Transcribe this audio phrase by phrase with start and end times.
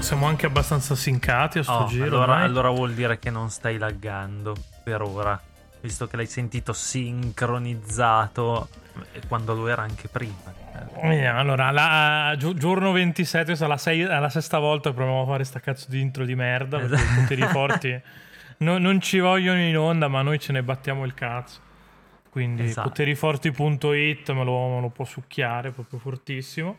[0.00, 2.04] Siamo anche abbastanza sincati a sto Oh, giro.
[2.06, 5.40] allora, allora vuol dire che non stai laggando per ora,
[5.82, 8.68] visto che l'hai sentito sincronizzato
[9.12, 10.60] eh, quando lo era anche prima.
[11.02, 15.22] Eh, Allora, la- gi- giorno 27, sarà la, sei- è la sesta volta che proviamo
[15.22, 16.78] a fare sta cazzo di intro di merda.
[16.78, 17.12] Perché Esatto.
[17.12, 18.00] i poteri forti
[18.58, 21.60] no- non ci vogliono in onda, ma noi ce ne battiamo il cazzo.
[22.30, 22.88] Quindi Esatto.
[22.88, 26.78] poteriforti.it me lo, me lo può succhiare proprio fortissimo.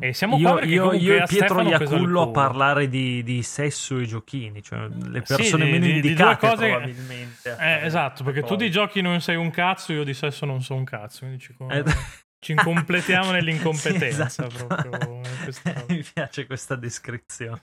[0.00, 4.04] E siamo Io, qua io- io e Pietro Iacullo a parlare di, di sesso e
[4.06, 7.56] giochini, cioè le Sì, persone di- meno di- di indicate cose- probabilmente.
[7.58, 10.74] Eh, esatto, perché tu di giochi non sei un cazzo, io di sesso non so
[10.76, 11.20] un cazzo.
[11.20, 11.82] Quindi ci, cose.
[12.38, 14.28] ci completiamo nell'incompetenza.
[14.28, 14.66] Sì, esatto.
[14.66, 15.20] proprio,
[15.64, 17.60] eh, Mi piace questa descrizione.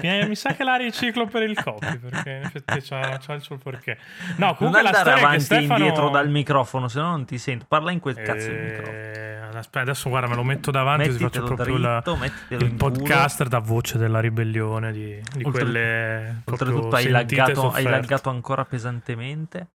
[0.00, 3.42] Mi, mi sa che la riciclo per il copy perché in effetti c'ha, c'ha il
[3.42, 3.98] suo perché.
[4.36, 5.78] No, Non comunque la storia è che avanti Stefano...
[5.84, 7.66] indietro dal microfono, se no non ti sento.
[7.68, 8.96] Parla in quel cazzo di microfono.
[8.96, 12.74] Eh, aspetta, adesso guarda, me lo metto davanti così faccio proprio la- dritto, mettitelo il
[12.74, 18.64] podcaster da voce della ribellione di, di Oltre- quelle Oltretutto hai laggato, hai laggato ancora
[18.64, 19.68] pesantemente.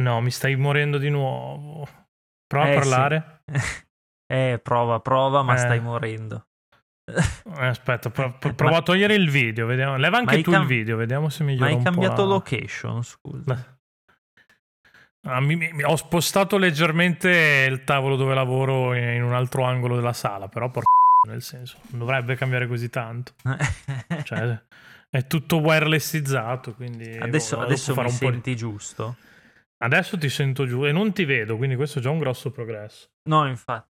[0.00, 1.86] No, mi stai morendo di nuovo.
[2.46, 2.88] Prova Eh, a sì.
[2.88, 3.42] parlare.
[4.26, 5.58] Eh, prova, prova, ma Eh.
[5.58, 6.46] stai morendo.
[7.06, 9.66] Eh, aspetta, pro- pro- provo a togliere il video.
[9.66, 9.96] Vediamo.
[9.96, 11.90] Leva Ma anche hai tu cam- il video, vediamo se Ma migliora hai un po'
[11.90, 13.78] cambiato la- location, scusa.
[15.26, 20.12] Ah, mi- mi- ho spostato leggermente il tavolo dove lavoro in un altro angolo della
[20.12, 20.82] sala, però por
[21.28, 23.32] nel senso, non dovrebbe cambiare così tanto.
[24.24, 24.62] Cioè,
[25.08, 29.16] è tutto wirelessizzato, quindi adesso boh, adesso mi un po' di- senti giusto?
[29.78, 33.08] Adesso ti sento giù e non ti vedo, quindi questo è già un grosso progresso.
[33.28, 33.88] No, infatti.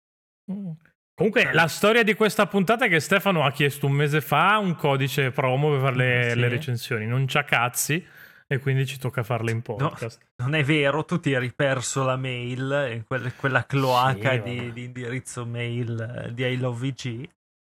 [0.52, 0.70] Mm.
[1.14, 4.74] Comunque, la storia di questa puntata è che Stefano ha chiesto un mese fa un
[4.74, 6.38] codice promo per fare le, Mm, Sì.
[6.38, 7.06] le recensioni.
[7.06, 8.04] Non c'ha cazzi
[8.46, 10.18] e quindi ci tocca farle in podcast.
[10.36, 14.84] Non è vero, tu ti eri perso la mail, quel- quella cloaca Sì, di, di
[14.84, 17.28] indirizzo mail eh, di I Love VG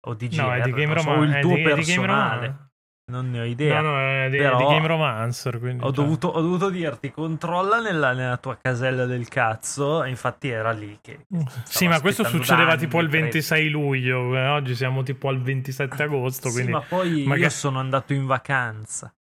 [0.08, 2.69] o di No, è di GR, Game non so, il tuo di- personale.
[3.10, 3.82] Non ne ho idea.
[3.82, 5.60] No, no, è di, è Però di Game Romancer.
[5.60, 5.96] Quindi, Ho cioè.
[6.04, 10.98] dovuto, ho dovuto dirti controlla nella, nella tua casella del cazzo e infatti era lì
[11.02, 11.42] che Mm.
[11.64, 14.36] Sì, ma questo succedeva tipo il 26 luglio.
[14.36, 16.48] eh, Oggi siamo tipo al 27 agosto.
[16.50, 16.72] Sì, quindi...
[16.72, 19.14] ma poi magari- io sono andato in vacanza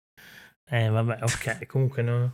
[0.69, 1.66] Eh, vabbè, ok.
[1.66, 2.32] Comunque, no.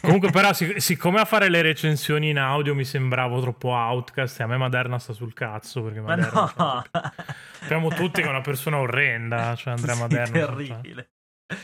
[0.00, 4.42] Comunque, però, sic- siccome a fare le recensioni in audio mi sembravo troppo outcast, e
[4.42, 5.82] a me Maderna sta sul cazzo.
[5.82, 6.52] Perché ma Maderna.
[6.56, 7.12] no cioè,
[7.60, 9.54] sappiamo tutti che è una persona orrenda.
[9.54, 10.26] Cioè, Andrea Sì, Maderna.
[10.38, 11.10] cioè, terribile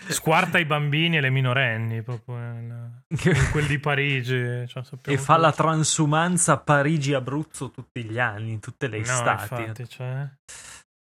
[0.08, 2.02] squarta i bambini e le minorenni.
[2.02, 4.64] Proprio in, in quel di Parigi.
[4.66, 9.60] Cioè, e fa la transumanza Parigi-Abruzzo tutti gli anni, tutte le No, estati.
[9.62, 10.28] infatti, cioè.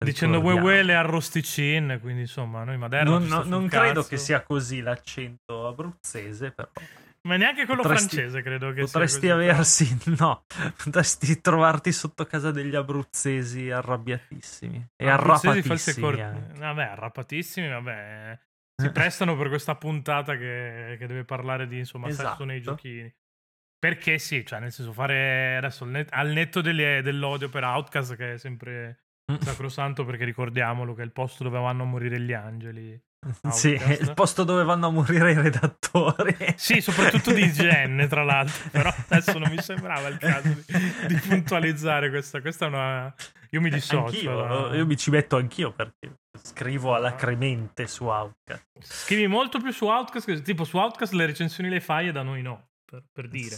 [0.03, 0.67] Dicendo uè Ricordiamo.
[0.77, 3.09] uè le arrosticine, quindi insomma, noi Maderna.
[3.09, 6.69] Non, sta non- credo che sia così l'accento abruzzese, però
[7.25, 9.41] Ma neanche quello Potresti- francese, credo che sia potresti così, però.
[9.41, 10.43] aversi, no,
[10.83, 16.57] potresti trovarti sotto casa degli abruzzesi arrabbiatissimi e Abruzzesi arrapatissimi cor-.
[16.57, 18.39] Vabbè, arrapatissimi, vabbè.
[18.81, 22.43] Si prestano per questa puntata che, che deve parlare di insomma sesso Esatto.
[22.43, 23.13] nei giochini.
[23.77, 28.33] Perché sì, cioè nel senso fare adesso al, al netto delle- dell'odio per Outcast che
[28.33, 29.02] è sempre
[29.41, 32.99] sacrosanto perché ricordiamolo che è il posto dove vanno a morire gli angeli.
[33.51, 34.01] Sì, Outcast.
[34.01, 36.35] il posto dove vanno a morire i redattori.
[36.57, 40.63] Sì, soprattutto di IGN, tra l'altro, però adesso non mi sembrava il caso di,
[41.07, 42.41] di puntualizzare questa.
[42.41, 43.13] Questa è una...
[43.51, 44.05] Io mi dissocio.
[44.05, 48.65] Anch'io, da- io mi ci metto anch'io perché scrivo alacremente su Outcast.
[48.81, 52.41] Scrivi molto più su Outcast, tipo su Outcast le recensioni le fai e da noi
[52.41, 53.55] no, per, per dire.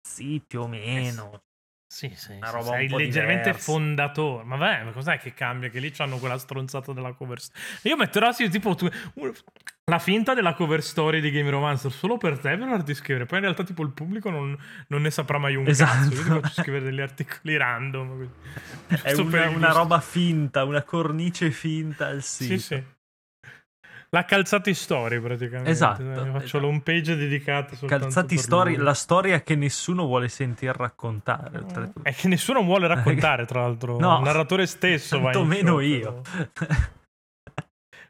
[0.00, 1.42] Sì, più o meno.
[1.86, 3.70] Sì, sì, Una roba sei un po' leggermente diversa.
[3.72, 4.44] fondatore.
[4.44, 5.68] Ma beh, ma cos'è che cambia?
[5.68, 7.60] Che lì c'hanno quella stronzata della cover story.
[7.82, 8.90] Io metterò sì, tipo tu-
[9.84, 13.26] la finta della cover story di Game Romancer solo per te per farti scrivere.
[13.26, 14.58] Poi in realtà tipo il pubblico non,
[14.88, 16.08] non ne saprà mai un Esatto.
[16.08, 16.14] cazzo.
[16.14, 18.28] Io ti faccio scrivere degli articoli random.
[19.02, 22.52] È una, una roba finta, una cornice finta al sito.
[22.54, 22.84] Sì, sì.
[24.14, 25.70] La calzati story praticamente.
[25.70, 26.58] Esatto, Eh, Faccio esatto.
[26.60, 28.84] l'home page dedicata soltanto Calzati story, lui.
[28.84, 31.58] la storia che nessuno vuole sentir raccontare.
[31.58, 32.04] oltretutto.
[32.08, 33.98] È che nessuno vuole raccontare, tra l'altro.
[33.98, 36.22] No, il narratore stesso va in tantomeno sciopero.
[36.22, 36.22] io.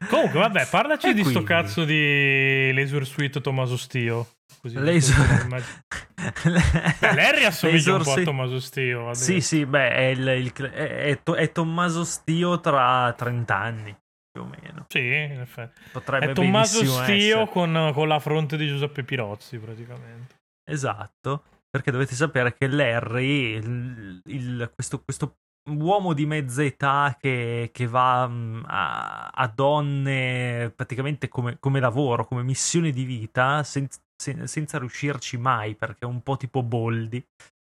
[0.09, 1.47] Comunque, vabbè, parlaci E di sto quindi?
[1.47, 4.27] cazzo di Laser Suite Tommaso Stio.
[4.61, 9.03] Così Laser- Beh, Larry assomiglia un po' a Laser- Tommaso Stio.
[9.05, 13.95] va Sì, sì, beh, è, il, il- è, è Tommaso Stio tra 30 anni,
[14.35, 14.85] più o meno.
[14.89, 15.79] Sì, in effetti.
[15.93, 17.47] Potrebbe È Tommaso Stio essere.
[17.47, 20.35] con, con la fronte di Giuseppe Pirozzi, praticamente.
[20.69, 21.43] Esatto.
[21.69, 25.37] perché dovete sapere che Larry, il, il, questo, questo
[25.69, 32.25] uomo di mezza età che, che va mm, a, a, donne praticamente come, come, lavoro,
[32.25, 33.87] come missione di vita, sen,
[34.21, 37.25] sen, senza riuscirci mai, perché è un po' tipo Boldi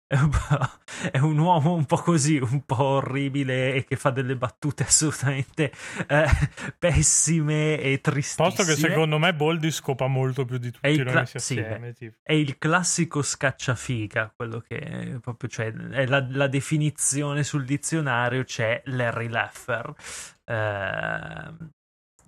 [0.09, 5.71] è un, uomo un po' così, un po' orribile e che fa delle battute assolutamente
[6.07, 6.25] eh,
[6.79, 8.47] pessime e tristissime.
[8.49, 11.93] Posto che secondo me Boldi scopa molto più di tutti è noi cla- assieme.
[11.95, 17.63] Sì, è il classico scacciafiga, quello che è proprio, cioè, è la, la definizione sul
[17.63, 19.93] dizionario c'è Larry Laffer.
[20.43, 21.53] Eh,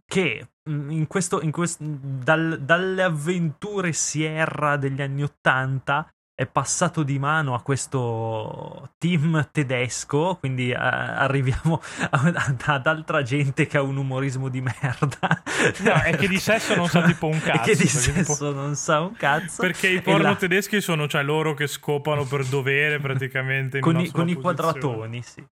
[0.06, 7.04] che mm, in questo, in questo, dal, dalle avventure Sierra degli anni Ottanta è passato
[7.04, 13.98] di mano a questo team tedesco, quindi uh, arriviamo ad altra gente che ha un
[13.98, 15.44] umorismo di merda.
[15.84, 17.70] No, è che di sesso non sa tipo un cazzo.
[17.70, 19.62] E che di sesso non sa un cazzo.
[19.62, 20.36] Perché i porno la...
[20.36, 23.80] tedeschi sono cioè loro che scopano per dovere praticamente.
[23.80, 25.46] con, i, con i, quadratoni, sì.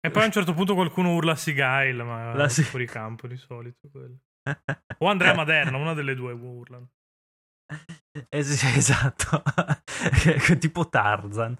[0.00, 2.44] E poi a un certo punto qualcuno urla Sigail, ma la...
[2.44, 4.16] è fuori campo di solito quello.
[4.98, 6.88] O Andrea Maderna, una delle due urlano.
[8.28, 9.42] Eh sì, esatto,
[10.58, 11.56] tipo Tarzan.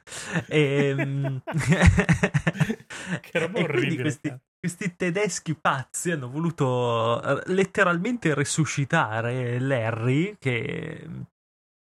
[0.46, 1.42] E, ehm,
[3.20, 4.02] che roba orribile.
[4.02, 11.08] Questi, questi, tedeschi pazzi hanno voluto eh, letteralmente resuscitare Larry, che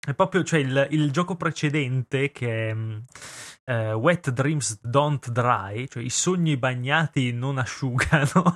[0.08, 6.10] è proprio cioè, il, il gioco precedente che uh, Wet Dreams Don't Dry, cioè i
[6.10, 8.32] sogni bagnati non asciugano.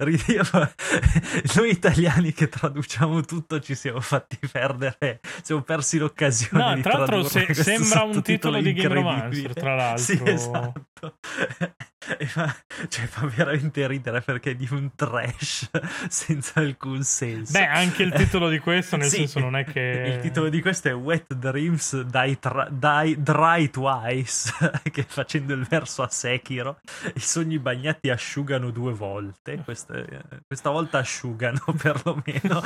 [1.56, 7.22] Noi italiani che traduciamo tutto ci siamo fatti perdere, siamo persi l'occasione no, tra l'altro
[7.24, 10.02] se, sembra un titolo di Game Romancer, tra l'altro.
[10.02, 10.82] Sì, esatto.
[12.26, 12.54] Fa,
[12.88, 15.68] cioè, fa veramente ridere perché è di un trash
[16.08, 17.52] senza alcun senso.
[17.52, 20.14] Beh, anche il titolo di questo, nel sì, senso, non è che.
[20.14, 24.52] Il titolo di questo è Wet Dreams Die, tra, die Dry Twice,
[24.90, 26.80] che facendo il verso a Sekiro,
[27.14, 29.62] i sogni bagnati asciugano due volte.
[29.64, 30.04] Questa,
[30.46, 32.62] questa volta asciugano perlomeno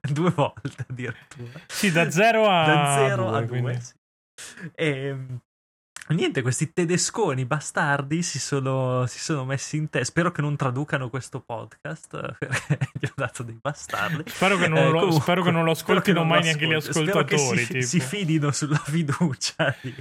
[0.00, 1.60] due volte addirittura.
[1.66, 3.80] Sì, da 0 a da 0 a 2.
[3.80, 3.98] Sì.
[4.74, 5.40] E, ehm,
[6.14, 10.04] Niente, questi tedesconi bastardi si sono, si sono messi in te.
[10.04, 14.24] Spero che non traducano questo podcast perché gli ho dato dei bastardi.
[14.26, 17.64] Spero che non, eh, lo, comunque, spero che non lo ascoltino mai neanche gli ascoltatori.
[17.64, 19.76] Si, si, fidino sulla fiducia.
[19.80, 19.94] Di,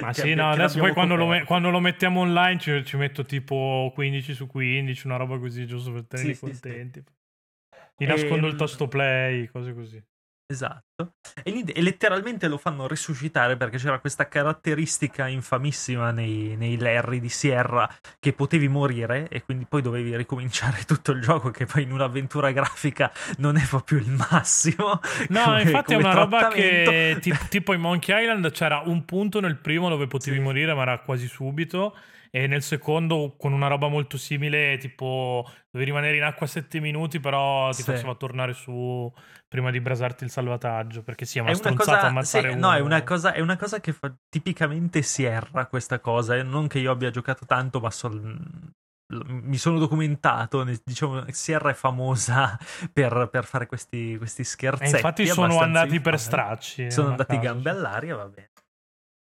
[0.00, 3.90] Ma sì, no, adesso poi quando lo, quando lo, mettiamo online ci, ci, metto tipo
[3.92, 7.02] 15 su 15, una roba così, giusto per tenerli sì, contenti.
[7.04, 8.04] Sì, sì.
[8.04, 10.02] Gli nascondo il ehm, tasto play, cose così.
[10.50, 11.12] Esatto.
[11.44, 17.28] E, e, letteralmente lo fanno risuscitare perché c'era questa caratteristica infamissima nei, nei, Larry di
[17.28, 17.88] Sierra
[18.18, 22.50] che potevi morire e quindi poi dovevi ricominciare tutto il gioco che poi in un'avventura
[22.50, 24.98] grafica non è proprio il massimo.
[25.28, 29.04] No, come, infatti come è una roba che tipo, tipo in Monkey Island c'era un
[29.04, 30.42] punto nel primo dove potevi sì.
[30.42, 31.94] morire ma era quasi subito
[32.30, 37.18] e nel secondo con una roba molto simile, tipo dovevi rimanere in acqua 7 minuti,
[37.18, 37.82] però ti sì.
[37.82, 39.12] faceva tornare su
[39.48, 42.72] prima di brasarti il salvataggio, perché sì, è una, è una cosa, ammazzare sì, No,
[42.72, 46.92] è una, cosa, è una cosa che fa tipicamente Sierra questa cosa, non che io
[46.92, 48.72] abbia giocato tanto, ma sol-
[49.10, 52.56] mi sono documentato, diciamo, Sierra è famosa
[52.92, 54.92] per, per fare questi, questi scherzetti.
[54.92, 56.00] E infatti sono andati infame.
[56.00, 56.90] per stracci.
[56.90, 57.46] Sono andati caso.
[57.46, 58.49] gambe all'aria, va bene.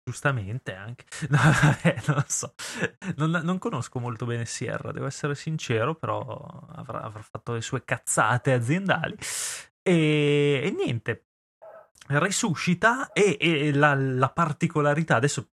[0.03, 1.05] Giustamente anche.
[1.29, 2.55] No, vabbè, non so.
[3.17, 6.29] Non, non, conosco molto bene Sierra, devo essere sincero, però
[6.75, 9.17] avrà, avrà fatto le sue cazzate aziendali.
[9.83, 11.27] E, e niente,
[12.09, 15.51] risuscita e, e la, la, particolarità, adesso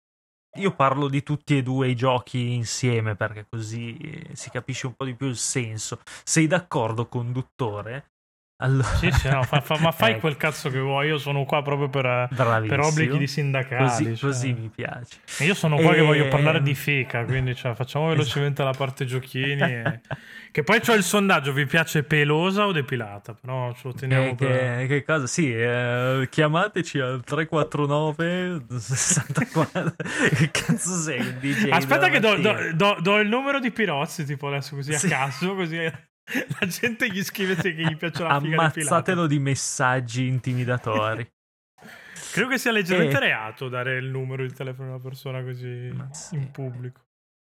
[0.57, 5.05] io parlo di tutti e due i giochi insieme perché così si capisce un po'
[5.05, 6.01] di più il senso.
[6.23, 8.14] Sei d'accordo, conduttore?
[8.59, 8.87] Allora...
[8.87, 10.21] Sì, sì, no, fa, fa, ma fai ecco.
[10.21, 11.09] quel cazzo che vuoi.
[11.09, 13.89] Io sono qua proprio per, per obblighi di sindacali.
[13.89, 14.31] Così, cioè.
[14.31, 15.19] così mi piace.
[15.39, 15.97] E io sono qua e...
[15.97, 17.25] che voglio parlare di feca.
[17.25, 18.79] Quindi cioè, facciamo velocemente esatto.
[18.79, 19.61] la parte giochini.
[19.61, 20.01] E...
[20.55, 23.35] Che poi c'ho il sondaggio: vi piace pelosa o depilata?
[23.35, 24.77] Però ce lo teniamo che, per.
[24.79, 25.27] Che, che cosa?
[25.27, 29.95] Sì, eh, chiamateci al 349 64.
[30.39, 31.19] che cazzo sei?
[31.19, 34.95] Un DJ Aspetta, che do, do, do, do, il numero di Pirozzi, tipo adesso così
[34.95, 35.09] a sì.
[35.09, 35.91] caso, così.
[36.61, 41.31] La gente gli scrive se gli piace la figa Ammazzatelo di messaggi intimidatori.
[42.33, 43.21] Credo che sia leggermente e...
[43.21, 46.35] reato dare il numero di telefono a una persona così sì.
[46.35, 47.03] in pubblico.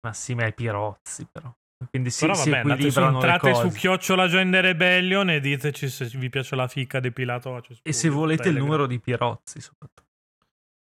[0.06, 1.52] Ma sì, ma è Pirozzi però.
[1.90, 6.06] Quindi si, però si vabbè, andate su, entrate su chiocciola Gender Rebellion e diteci se
[6.06, 7.60] vi piace la fica depilato.
[7.82, 8.62] E se volete Telegram.
[8.62, 10.06] il numero di Pirozzi soprattutto.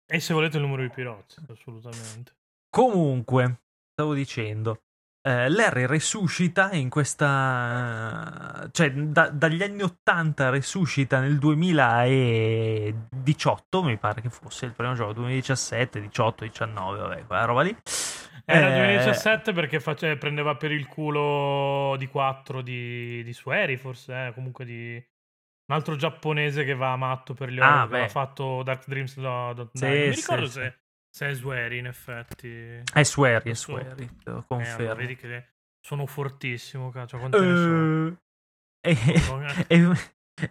[0.08, 2.36] E se volete il numero di Pirozzi, assolutamente.
[2.70, 4.84] Comunque, stavo dicendo,
[5.28, 8.70] eh, Larry resuscita in questa...
[8.72, 15.14] cioè da, dagli anni 80 resuscita nel 2018, mi pare che fosse il primo gioco,
[15.14, 17.76] 2017, 18, 19, vabbè, quella roba lì.
[18.46, 24.28] Era eh, 2017 perché face, prendeva per il culo di 4 di, di Sueri, forse,
[24.28, 28.62] eh, comunque di un altro giapponese che va matto per gli ah, che ha fatto
[28.62, 30.82] Dark Dreams da, da, sì, da non mi ricordo sì, se,
[31.16, 33.56] se, è Sueri in effetti è Sueri, è
[34.22, 35.46] te lo confermo eh, vedi che
[35.80, 38.18] sono fortissimo cazzo, quante uh, sono?
[38.86, 38.96] E,
[39.68, 39.92] e,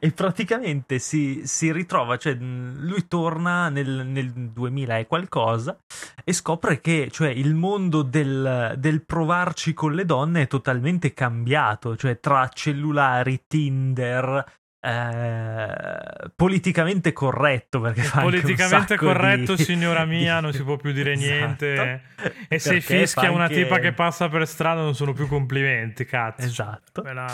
[0.00, 5.78] e, praticamente si, si, ritrova, cioè lui torna nel, nel, 2000 e qualcosa
[6.24, 11.96] e scopre che cioè, il mondo del, del, provarci con le donne è totalmente cambiato,
[11.96, 14.44] cioè tra cellulari, Tinder,
[14.84, 19.64] eh, politicamente corretto perché fa politicamente corretto di...
[19.64, 21.34] signora mia non si può più dire esatto.
[21.34, 22.02] niente.
[22.48, 23.62] E se fischia una anche...
[23.62, 26.44] tipa che passa per strada non sono più complimenti cazzo.
[26.44, 27.02] Esatto.
[27.02, 27.26] La...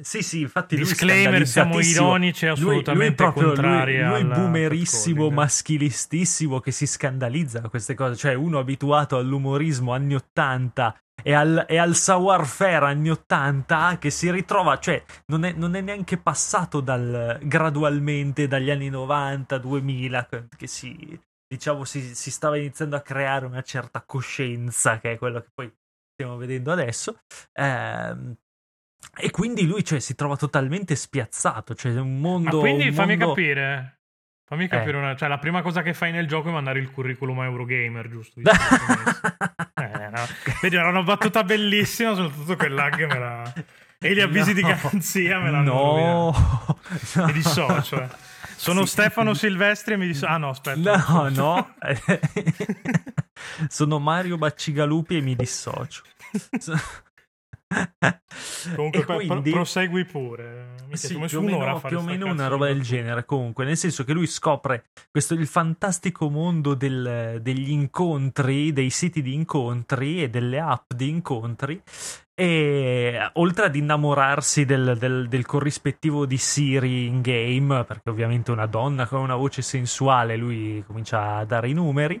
[0.00, 6.60] Sì, sì, infatti Disclaimer, siamo ironici e assolutamente lui, lui contrari lui, lui boomerissimo, maschilistissimo
[6.60, 11.78] che si scandalizza a queste cose, cioè uno abituato all'umorismo anni 80 e al, e
[11.78, 17.38] al savoir-faire anni 80 che si ritrova, cioè non è, non è neanche passato dal,
[17.42, 23.62] gradualmente dagli anni 90, 2000, che si, diciamo, si, si stava iniziando a creare una
[23.62, 25.72] certa coscienza, che è quello che poi
[26.12, 27.18] stiamo vedendo adesso.
[27.52, 28.36] Eh,
[29.14, 32.56] e quindi lui cioè, si trova totalmente spiazzato, cioè un mondo...
[32.56, 33.34] Ma quindi un fammi mondo...
[33.34, 34.00] capire,
[34.48, 35.00] fammi capire eh.
[35.00, 35.16] una...
[35.16, 38.40] Cioè la prima cosa che fai nel gioco è mandare il curriculum a Eurogamer, giusto?
[38.40, 40.26] eh, no.
[40.60, 43.52] Vedi, era una battuta bellissima, soprattutto quel lag me la...
[43.98, 44.54] E gli avvisi no.
[44.54, 46.30] di garanzia me l'hanno no.
[47.14, 47.26] no.
[47.26, 48.08] Mi dissocio, eh.
[48.56, 48.92] Sono sì.
[48.92, 50.32] Stefano Silvestri e mi dissocio...
[50.32, 51.04] Ah no, aspetta.
[51.08, 51.74] No, no.
[53.68, 56.02] Sono Mario Baccigalupi e mi dissocio.
[58.74, 60.74] Comunque, quindi, prosegui pure.
[60.88, 63.24] Mi sì, più o meno, più o meno una roba del genere.
[63.24, 69.22] Comunque, nel senso che lui scopre questo il fantastico mondo del, degli incontri, dei siti
[69.22, 71.82] di incontri e delle app di incontri.
[72.34, 78.64] E oltre ad innamorarsi del, del, del, corrispettivo di Siri in game, perché ovviamente una
[78.64, 82.20] donna con una voce sensuale, lui comincia a dare i numeri,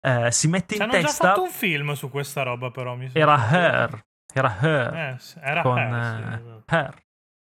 [0.00, 0.96] eh, si mette in Ci testa.
[0.96, 2.96] Hanno già fatto un film su questa roba, però.
[2.96, 4.04] Mi Era Her,
[4.38, 4.94] era Her.
[4.94, 6.62] Eh, era con, Her, sì, eh, esatto.
[6.66, 7.02] Her.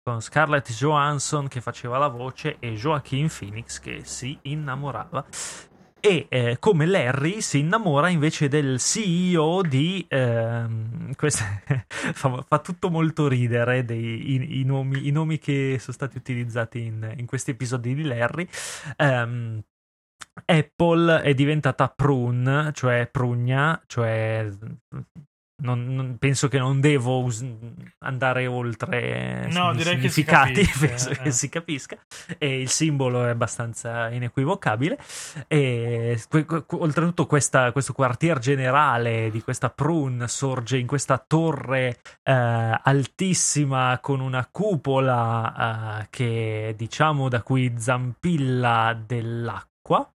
[0.02, 5.24] Con Scarlett Johansson che faceva la voce e Joaquin Phoenix che si innamorava.
[5.98, 10.04] E eh, come Larry si innamora invece del CEO di...
[10.08, 15.92] Ehm, queste, fa, fa, tutto molto ridere dei, i, i, nomi, i, nomi, che sono
[15.92, 18.46] stati utilizzati in, in questi episodi di Larry.
[18.98, 19.60] Um,
[20.44, 24.48] Apple è diventata Prune, cioè prugna, cioè
[25.62, 27.44] non, non, penso che non devo us-
[28.00, 31.18] andare oltre no, i significati, che si penso eh.
[31.18, 31.96] che si capisca.
[32.38, 34.98] E il simbolo è abbastanza inequivocabile.
[35.48, 36.20] E
[36.70, 42.32] oltretutto, questa, questo quartier generale di questa Prun sorge in questa torre eh,
[42.82, 50.10] altissima con una cupola eh, che diciamo da cui zampilla dell'acqua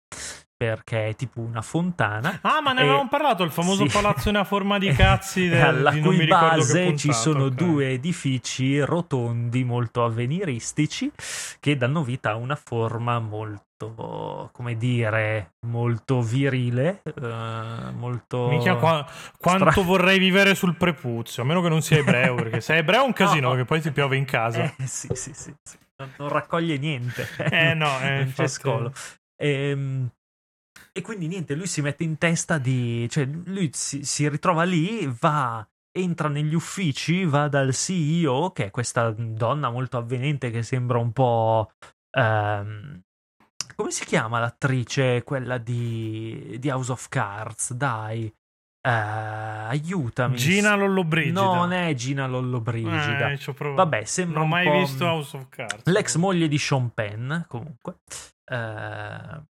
[0.57, 2.39] perché è tipo una fontana.
[2.41, 2.83] Ah, ma ne e...
[2.83, 3.93] avevamo parlato, il famoso sì.
[3.93, 5.47] palazzone a forma di cazzi.
[5.47, 7.55] Del, alla di cui base ci sono okay.
[7.55, 11.11] due edifici rotondi molto avveniristici
[11.59, 17.03] che danno vita a una forma molto, come dire, molto virile.
[17.03, 18.47] Uh, molto.
[18.47, 19.83] Minchia, qua, quanto stra...
[19.83, 23.05] vorrei vivere sul prepuzio, a meno che non sia ebreo, perché se è ebreo è
[23.05, 23.55] un casino, no.
[23.55, 24.63] che poi ti piove in casa.
[24.63, 25.53] Eh, sì, sì, sì.
[25.61, 25.77] sì.
[25.99, 27.27] Non, non, raccoglie niente.
[27.37, 28.41] Eh no, eh, non infatti...
[28.41, 28.91] c'è scolo.
[29.39, 30.09] Ehm.
[30.98, 33.08] E quindi niente, lui si mette in testa di...
[33.12, 38.72] cioè lui si, si ritrova lì, va, entra negli uffici, va dal CEO, che è
[38.72, 41.72] questa donna molto avvenente che sembra un po'...
[42.18, 43.00] Um,
[43.75, 47.74] come si chiama l'attrice, quella di, di House of Cards?
[47.74, 48.25] Dai.
[48.25, 50.36] Uh, aiutami.
[50.36, 51.39] Gina Lollobrigida.
[51.39, 53.30] No, non è Gina Lollobrigida.
[53.30, 55.84] Eh, Vabbè, sembra Non ho mai visto House of Cards.
[55.92, 58.00] L'ex moglie di Sean Penn, comunque.
[58.50, 59.46] Uh,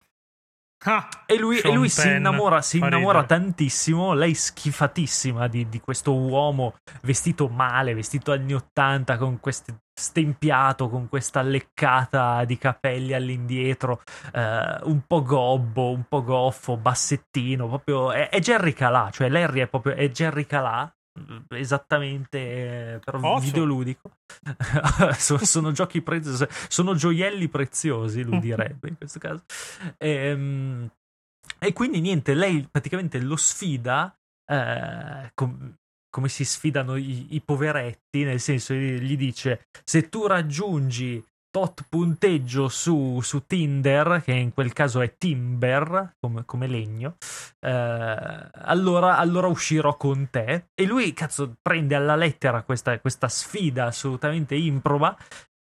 [0.86, 6.14] Ah, e lui, e lui si innamora, si innamora tantissimo, lei schifatissima di, di, questo
[6.14, 14.04] uomo vestito male, vestito anni 80 con questo stempiato, con questa leccata di capelli all'indietro,
[14.32, 19.62] eh, un po' gobbo, un po' goffo, bassettino, proprio è, è Jerry Calà, cioè Larry
[19.62, 20.92] è proprio è Jerry Calà
[21.50, 22.38] esattamente
[22.96, 24.12] eh, per un videoludico.
[25.18, 29.44] Sono, sono, giochi preziosi sono gioielli preziosi lui direbbe in questo caso.
[29.98, 30.92] E, ehm,
[31.60, 35.76] e quindi niente lei praticamente lo sfida eh, com-
[36.10, 41.24] come si sfidano i, i, poveretti, nel senso gli dice se tu raggiungi
[41.58, 47.16] tot punteggio su, su Tinder, che in quel caso è Timber, come, come legno,
[47.60, 50.68] eh, allora, allora, uscirò con te.
[50.76, 55.18] E lui, cazzo, prende alla lettera questa, questa sfida assolutamente improba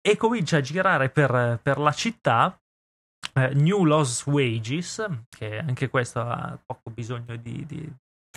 [0.06, 2.60] e comincia a girare per, per la città
[3.34, 7.92] Uh, New Lost Wages, che anche questo ha poco bisogno di, di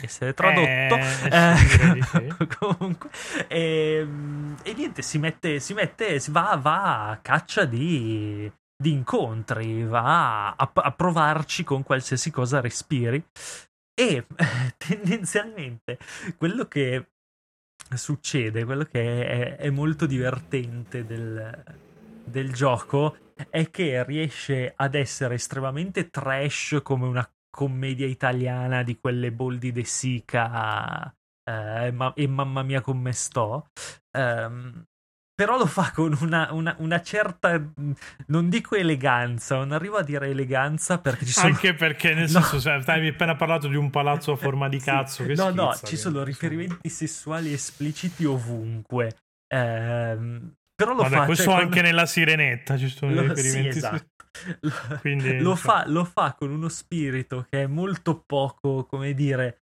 [0.05, 0.97] essere tradotto.
[0.97, 3.11] Eh, eh, comunque,
[3.49, 8.93] e, ehm, e, niente, si mette, si mette, si va, va a caccia di, di
[8.93, 13.23] incontri, va a, a, provarci con qualsiasi cosa respiri.
[13.95, 14.27] E
[14.77, 15.99] tendenzialmente
[16.37, 17.09] quello che
[17.95, 21.65] succede, quello che è, è molto divertente del,
[22.25, 23.17] del gioco
[23.51, 29.85] è che riesce ad essere estremamente trash come una commedia italiana di quelle Boldi De
[29.85, 31.13] Sica
[31.49, 33.69] eh, ma, e mamma mia come sto.
[34.17, 34.85] Um,
[35.39, 37.63] però lo fa con una, una, una, certa,
[38.27, 41.47] non dico eleganza, non arrivo a dire eleganza perché ci sono...
[41.47, 42.43] Anche perché nel no.
[42.43, 45.25] senso, hai appena parlato di un palazzo a forma di cazzo.
[45.25, 49.17] Che no, schizza, no, ci sono riferimenti sessuali espliciti ovunque.
[49.47, 50.41] Eh,
[50.75, 51.25] però lo Vabbè, fa...
[51.25, 51.83] Questo cioè, anche con...
[51.83, 53.73] nella sirenetta ci sono lo, riferimenti.
[53.73, 54.07] Sì, esatto.
[55.01, 59.63] Quindi, lo, fa, lo fa con uno spirito che è molto poco, come dire,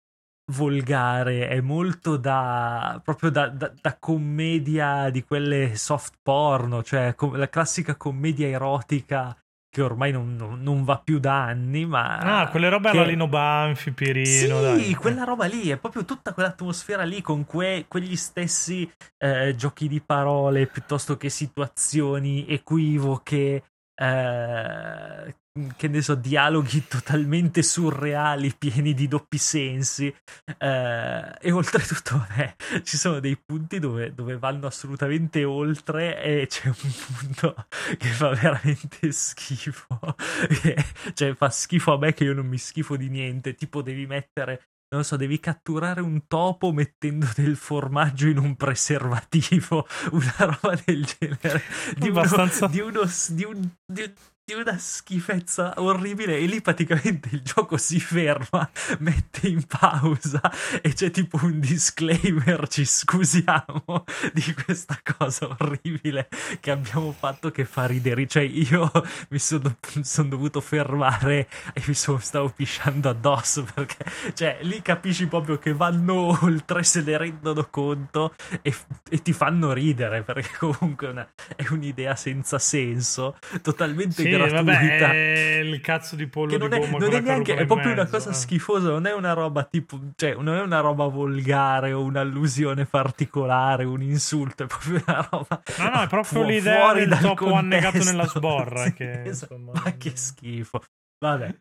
[0.51, 7.37] volgare, è molto da proprio da, da, da, commedia di quelle soft porno, cioè com-
[7.37, 9.37] la classica commedia erotica
[9.73, 12.17] che ormai non, non, non, va più da anni, ma...
[12.19, 12.97] Ah, quelle robe che...
[12.97, 14.23] alla Lino Banfi, Pirino.
[14.23, 14.93] Sì, dai.
[14.93, 18.87] quella roba lì, è proprio tutta quell'atmosfera lì con que- quegli stessi
[19.17, 23.63] eh, giochi di parole piuttosto che situazioni equivoche
[23.95, 25.35] eh,
[25.77, 30.13] che ne so, dialoghi totalmente surreali, pieni di doppi sensi.
[30.57, 36.67] Eh, e oltretutto, vabbè, ci sono dei punti dove, dove, vanno assolutamente oltre e c'è
[36.67, 40.15] un punto che fa veramente schifo.
[41.13, 43.53] cioè, fa schifo a me che io non mi schifo di niente.
[43.53, 49.87] Tipo, devi mettere non so, devi catturare un topo mettendo del formaggio in un preservativo,
[50.11, 51.63] una roba del genere.
[51.97, 52.23] Di, uno,
[52.69, 54.13] di, uno, di, un, di,
[54.45, 56.37] di una schifezza orribile.
[56.37, 60.41] E lì praticamente il gioco si ferma, mette in pausa
[60.81, 64.03] e c'è tipo un disclaimer, ci scusiamo
[64.33, 66.27] di questa cosa orribile
[66.59, 68.91] che abbiamo fatto che fa ridere, cioè io
[69.29, 75.27] mi sono son dovuto fermare e mi sono, stavo pisciando addosso perché cioè lì capisci
[75.27, 78.75] proprio che vanno oltre, se ne rendono conto e,
[79.09, 84.61] e ti fanno ridere perché comunque una, è un'idea senza senso, totalmente sì gratuita.
[84.61, 87.91] Vabbè, è il cazzo di pollo che di non è, non è neanche, è proprio
[87.91, 88.33] una cosa eh.
[88.33, 93.83] schifosa, non è una roba tipo, cioè, non è una roba volgare o un'allusione particolare,
[93.83, 95.61] un insulto, è proprio una roba.
[95.77, 98.83] No, no, è proprio l'idea del topo annegato nella sborra.
[98.85, 99.53] sì, che, esatto.
[99.53, 100.81] insomma, Ma che schifo.
[101.19, 101.55] Vabbè.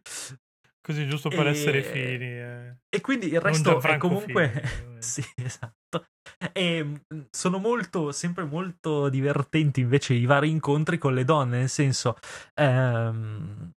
[0.80, 1.50] Così giusto per e...
[1.50, 2.26] essere fini.
[2.26, 2.76] Eh.
[2.88, 4.48] E quindi il resto è comunque...
[4.50, 5.81] Fini, sì, esatto.
[6.52, 11.68] E mm, sono molto, sempre molto divertenti invece i vari incontri con le donne, nel
[11.68, 12.16] senso...
[12.54, 13.72] Ehm,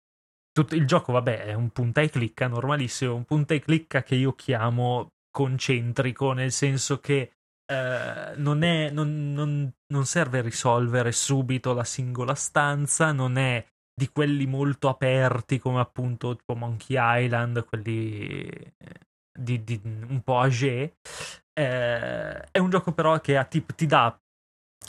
[0.53, 4.13] tutto il gioco, vabbè, è un punta e clicca normalissimo, un punta e clicca che
[4.13, 7.31] io chiamo concentrico, nel senso che
[7.65, 14.09] eh, non, è, non, non, non serve risolvere subito la singola stanza, non è di
[14.09, 18.99] quelli molto aperti come appunto tipo Monkey Island, quelli eh,
[19.33, 20.97] di, di un po' age.
[21.53, 24.17] Eh, è un gioco però che a tip ti dà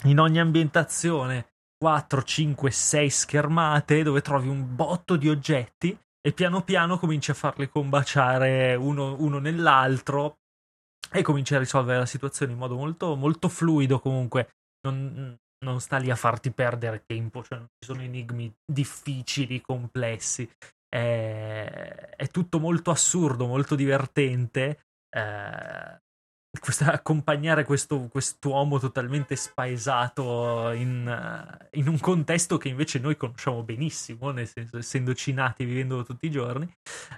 [0.04, 6.62] in ogni ambientazione 4, 5, 6 schermate dove trovi un botto di oggetti e piano
[6.62, 10.38] piano cominci a farli combaciare uno, uno nell'altro
[11.12, 14.54] e cominci a risolvere la situazione in modo molto, molto fluido comunque.
[14.86, 20.48] Non, non sta lì a farti perdere tempo, cioè non ci sono enigmi difficili, complessi.
[20.94, 24.78] È, tutto molto assurdo, molto divertente.
[25.10, 26.02] Eh,
[26.58, 28.10] questa, accompagnare questo
[28.44, 34.78] uomo totalmente spaesato in, uh, in, un contesto che invece noi conosciamo benissimo, nel senso,
[34.78, 36.68] essendoci nati e vivendolo tutti i giorni,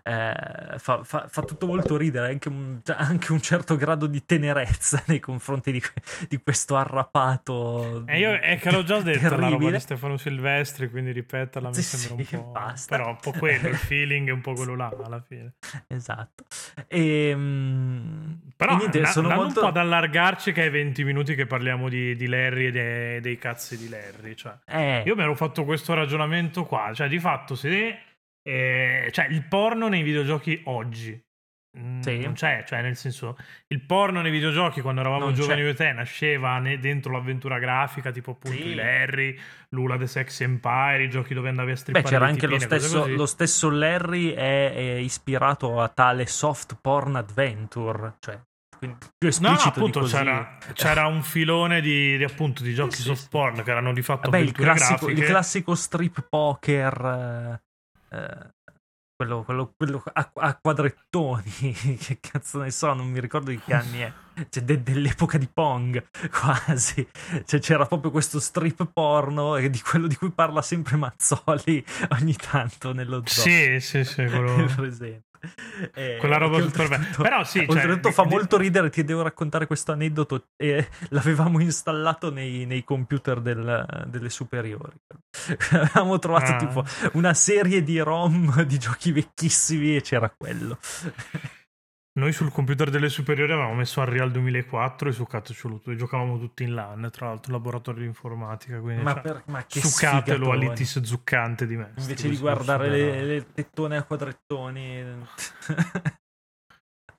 [0.02, 0.34] eh,
[0.78, 5.02] fa, fa, fa, tutto molto ridere, anche un, cioè, anche un, certo grado di tenerezza
[5.06, 5.82] nei confronti di,
[6.28, 8.04] di questo arrapato.
[8.06, 9.50] E io è che l'ho già detto terribile.
[9.50, 12.50] la roba di Stefano Silvestri, quindi ripeterla mi sì, sembra sì, un po'.
[12.50, 12.96] Basta.
[12.96, 15.54] Però un po' quello, il feeling è un po' quello là alla fine.
[15.86, 16.44] Esatto.
[16.88, 19.60] E, um, Però e niente, sono andando molto...
[19.60, 23.20] un po' ad allargarci che è 20 minuti che parliamo di, di Larry e dei,
[23.20, 24.34] dei, cazzi di Larry.
[24.34, 25.02] Cioè, eh.
[25.06, 26.90] Io mi ero fatto questo ragionamento qua.
[26.94, 27.98] Cioè, di fatto, se...
[28.48, 31.20] Eh, cioè, il porno nei videogiochi oggi
[31.76, 32.20] mm, Sì.
[32.20, 33.36] non c'è, cioè nel senso
[33.66, 35.66] il porno nei videogiochi quando eravamo Non giovani c'è.
[35.66, 38.68] io e te nasceva ne- dentro l'avventura grafica tipo appunto Sì.
[38.68, 39.36] i Larry,
[39.70, 42.56] Lula the Sex Empire, i giochi dove andavi a Beh, strippare c'era le anche lo
[42.56, 48.38] tipine, cose stesso, lo stesso Larry è, è ispirato a tale soft porn adventure, cioè
[48.86, 52.96] quindi più No, no, esplicito appunto c'era, c'era un filone di, di, appunto di giochi
[52.96, 53.28] Sì, soft sì.
[53.28, 57.60] porn che erano di fatto Vabbè, il classico, il classico strip poker,
[58.10, 58.54] eh, eh,
[59.16, 61.50] quello, quello- quello a, a quadrettoni,
[61.98, 64.12] che cazzo ne so, non mi ricordo di che anni è.
[64.50, 67.08] Cioè, de- dell'epoca di Pong, quasi.
[67.46, 71.82] Cioè, c'era proprio questo strip porno e di quello di cui parla sempre Mazzoli
[72.20, 73.42] ogni tanto nello zoo.
[73.44, 75.24] Sì, sì, sì, quello- presente.
[75.94, 76.96] Eh, Quella roba super bella.
[76.96, 80.46] oltretutto- Però sì, cioè, oltretutto di- fa di- molto ridere, ti devo raccontare questo aneddoto.
[80.56, 84.94] eh, l'avevamo installato nei, nei computer del- delle superiori.
[85.72, 86.56] Avevamo trovato Ah.
[86.56, 90.78] tipo una serie di ROM di giochi vecchissimi e c'era quello.
[92.16, 96.62] Noi sul computer delle superiori avevamo messo Unreal 2004 e succato cioluto e giocavamo tutti
[96.62, 98.80] in LAN, tra l'altro, laboratorio di informatica.
[98.80, 100.66] Quindi, Ma, cioè, per, ma che succatelo sfigatoni.
[100.66, 101.92] all'Itis zuccante di me.
[101.98, 105.04] Invece di guardare le, le tettone a quadrettoni.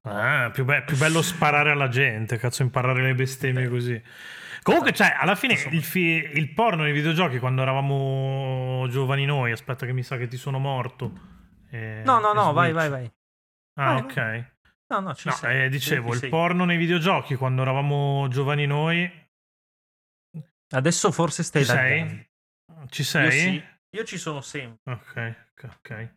[0.10, 4.02] Ah, più, be- più bello sparare alla gente, cazzo, imparare le bestemmie così.
[4.64, 9.86] Comunque, cioè, alla fine il, fi- il porno nei videogiochi quando eravamo giovani noi, aspetta
[9.86, 11.12] che mi sa che ti sono morto.
[11.70, 12.90] Eh, No, no, no, vai, switch.
[12.90, 13.12] vai, vai.
[13.80, 14.52] Ah, Vai, ok.
[14.90, 15.66] No, no, ci No, sei.
[15.66, 16.30] eh, dicevo, Ci il sei.
[16.30, 19.10] porno nei videogiochi quando eravamo giovani noi.
[20.70, 22.30] Adesso forse stai Ci sei?
[22.90, 23.32] Ci Io sei?
[23.32, 23.64] sì.
[23.98, 24.94] Io ci sono sempre.
[24.94, 26.16] Ok, ok.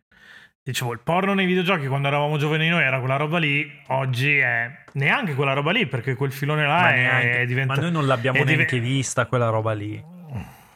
[0.63, 4.83] Dicevo, il porno nei videogiochi quando eravamo giovani noi era quella roba lì, oggi è
[4.93, 7.79] neanche quella roba lì perché quel filone là Ma, è, neanche- è diventato...
[7.79, 10.01] ma noi non l'abbiamo neanche vista quella roba lì.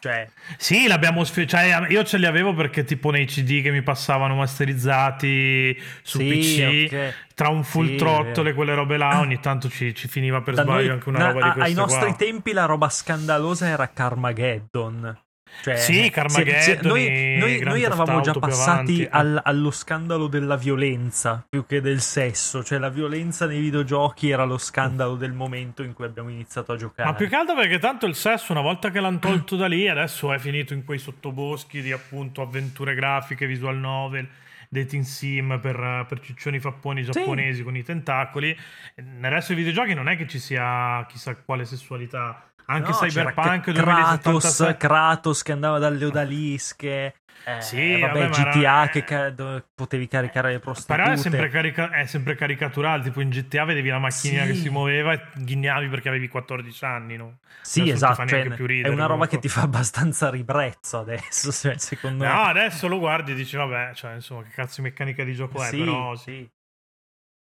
[0.06, 3.82] Cioè, Sì, l'abbiamo sfi- cioè, io ce li avevo perché tipo nei CD che mi
[3.82, 7.13] passavano masterizzati su sì, PC, ok.
[7.34, 10.54] tra un full Sì, throttle e quelle robe là, ogni tanto ci, ci finiva per
[10.54, 12.15] Da sbaglio noi- anche una na- roba di a- queste ai nostri qua.
[12.15, 15.20] tempi la roba scandalosa era Carmageddon.
[15.62, 21.46] Cioè, Sì, Carmageddon, se- noi, noi- noi eravamo già passati al- allo scandalo della violenza
[21.50, 22.63] più che del sesso.
[22.63, 26.76] Cioè, la violenza nei videogiochi era lo scandalo del momento in cui abbiamo iniziato a
[26.76, 27.10] giocare.
[27.10, 29.88] Ma più che altro perché tanto il sesso, una volta che l'hanno tolto da lì,
[29.88, 34.28] adesso è finito in quei sottoboschi di appunto avventure grafiche, visual novel,
[34.70, 38.56] dating sim per, per ciccioni fapponi giapponesi con i tentacoli.
[38.96, 42.50] Nel resto dei videogiochi non è che ci sia chissà quale sessualità.
[42.67, 44.78] Anche No, Cyberpunk Kratos, 2077.
[44.78, 47.13] Kratos che andava dalle odalische.
[47.47, 50.99] Eh, Sì, vabbè, vabbè, GTA era- che ca- dove potevi caricare le prostitute.
[50.99, 54.51] Però è sempre, carica- è sempre caricaturale, tipo in GTA vedevi la macchinina Sì.
[54.51, 57.38] che si muoveva e ghinnavi perché avevi 14 anni, no?
[57.62, 58.25] Sì, Adesso esatto.
[58.25, 59.39] cioè, ridere, è una roba che comunque.
[59.41, 61.51] ti fa abbastanza ribrezzo adesso.
[61.54, 62.49] cioè, secondo No, me.
[62.49, 65.67] adesso lo guardi e dici, vabbè, cioè, insomma, che cazzo di meccanica di gioco è,
[65.67, 66.15] sì, però...
[66.15, 66.49] sì.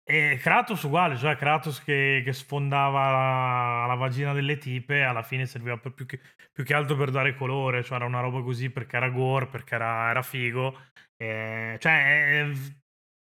[0.07, 5.47] E Kratos uguale, cioè Kratos che, che sfondava la, la vagina delle tipe, alla fine
[5.47, 6.19] serviva più, che,
[6.51, 9.73] più che altro per dare colore, cioè era una roba così perché era gore, perché
[9.73, 10.79] era, era figo.
[11.17, 12.45] Eh, cioè,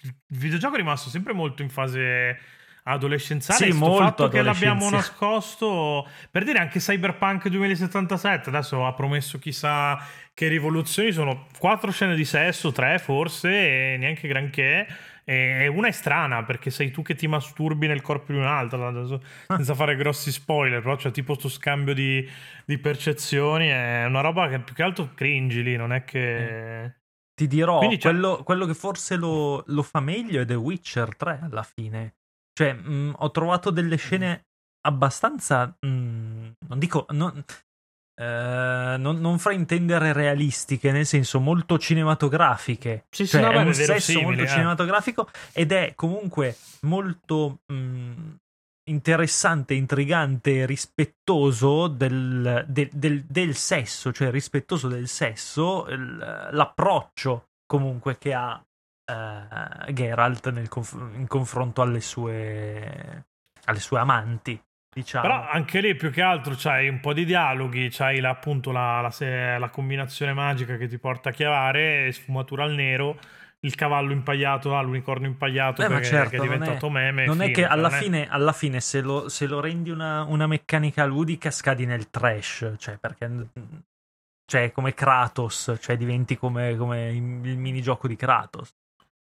[0.02, 2.38] il videogioco è rimasto sempre molto in fase
[2.84, 3.72] adolescenziale.
[3.72, 9.98] Sì, molto fatto che l'abbiamo nascosto, per dire anche Cyberpunk 2077, adesso ha promesso chissà
[10.34, 14.88] che rivoluzioni, sono quattro scene di sesso, tre forse, e neanche granché.
[15.26, 19.22] E una è strana perché sei tu che ti masturbi nel corpo di un'altra, adesso,
[19.48, 22.28] senza fare grossi spoiler, però c'è tipo sto scambio di,
[22.66, 26.96] di percezioni, è una roba che più che altro cringi lì, non è che...
[27.36, 31.64] Ti dirò, quello, quello che forse lo, lo fa meglio è The Witcher 3 alla
[31.64, 32.16] fine.
[32.54, 34.46] Cioè, mh, ho trovato delle scene
[34.82, 35.76] abbastanza...
[35.80, 35.88] mh,
[36.68, 37.06] non dico...
[37.10, 37.44] non-
[38.15, 43.06] eh, non, non fraintendere realistiche, nel senso molto cinematografiche.
[43.10, 44.47] Sì, cioè, è un sesso molto eh.
[44.47, 48.36] cinematografico ed è comunque molto mh,
[48.89, 58.17] interessante, intrigante, e rispettoso del, del- del- del sesso, cioè rispettoso del sesso, l'approccio comunque
[58.17, 58.62] che ha
[59.06, 63.26] eh, Geralt conf- in confronto alle sue,
[63.65, 64.62] alle sue amanti.
[64.93, 65.27] Diciamo.
[65.27, 69.01] Però anche lì più che altro c'hai un po' di dialoghi, c'hai la- appunto la,
[69.01, 73.17] la la combinazione magica che ti porta a chiavare, sfumatura al nero,
[73.62, 76.89] il cavallo impagliato, là, l'unicorno impagliato Eh, ma perché, certo, che è non è- diventato
[76.89, 77.25] meme.
[77.25, 79.60] non è fine, che cioè, alla non è- fine, alla fine se, lo, se lo
[79.62, 83.29] rendi una, una meccanica ludica scadi nel trash, cioè perché
[84.45, 87.21] cioè come Kratos, cioè diventi come, come il
[87.58, 88.71] minigioco di Kratos.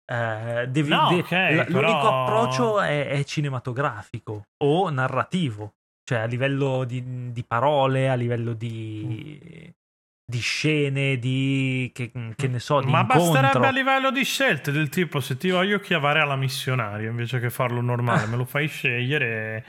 [0.10, 6.20] Eh, devi- No, de- ok, l- l'unico però- approccio è, è cinematografico o narrativo, cioè
[6.20, 9.70] a livello di, di parole, a livello di,
[10.26, 13.32] di scene, di che, che ne so, di Ma incontro.
[13.34, 17.50] basterebbe a livello di scelte del tipo se ti voglio chiavare alla missionaria invece che
[17.50, 19.26] farlo normale, me lo fai scegliere
[19.58, 19.64] e,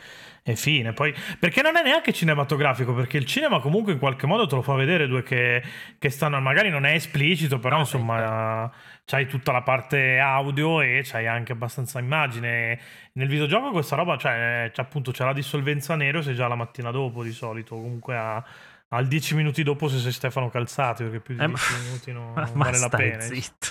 [0.50, 0.92] e fine.
[0.92, 4.62] Poi, perché non è neanche cinematografico, perché il cinema comunque in qualche modo te lo
[4.62, 5.62] fa vedere due che,
[5.98, 10.80] che stanno, magari non è esplicito, però No, insomma beh, c'hai tutta la parte audio
[10.80, 12.78] e c'hai anche abbastanza immagine.
[13.12, 16.90] Nel videogioco questa roba, cioè, c'è appunto c'è la dissolvenza nero se già la mattina
[16.90, 18.42] dopo di solito, comunque a,
[18.88, 22.12] al 10 minuti dopo se sei Stefano Calzati, perché più di Eh, 10 ma- minuti
[22.12, 23.20] non, non vale la pena.
[23.20, 23.66] zitto.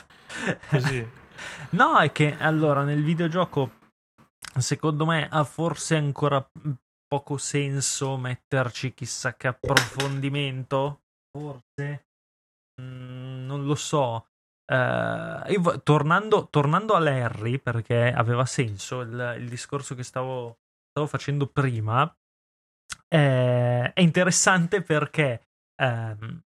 [0.69, 1.07] Così.
[1.71, 3.71] No, è che allora nel videogioco
[4.59, 6.45] secondo me ha forse ancora
[7.07, 11.01] poco senso metterci chissà che approfondimento.
[11.31, 12.07] Forse
[12.81, 14.27] Mm, non lo so.
[14.65, 21.07] Eh, io tornando, tornando a Larry, perché aveva senso il, il discorso che stavo, stavo
[21.07, 22.03] facendo prima,
[23.07, 25.47] eh, è interessante perché
[25.81, 26.41] ehm,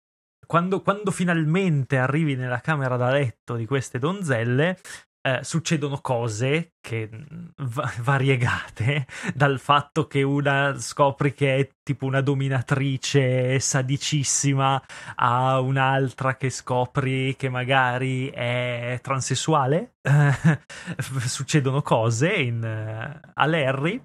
[0.47, 4.79] quando, quando finalmente arrivi nella camera da letto di queste donzelle,
[5.23, 12.07] eh, succedono cose che mm, va- variegate dal fatto che una scopri che è tipo
[12.07, 14.83] una dominatrice sadicissima
[15.17, 19.97] a un'altra che scopri che magari è transessuale.
[20.99, 24.03] Succedono cose in, eh, a Larry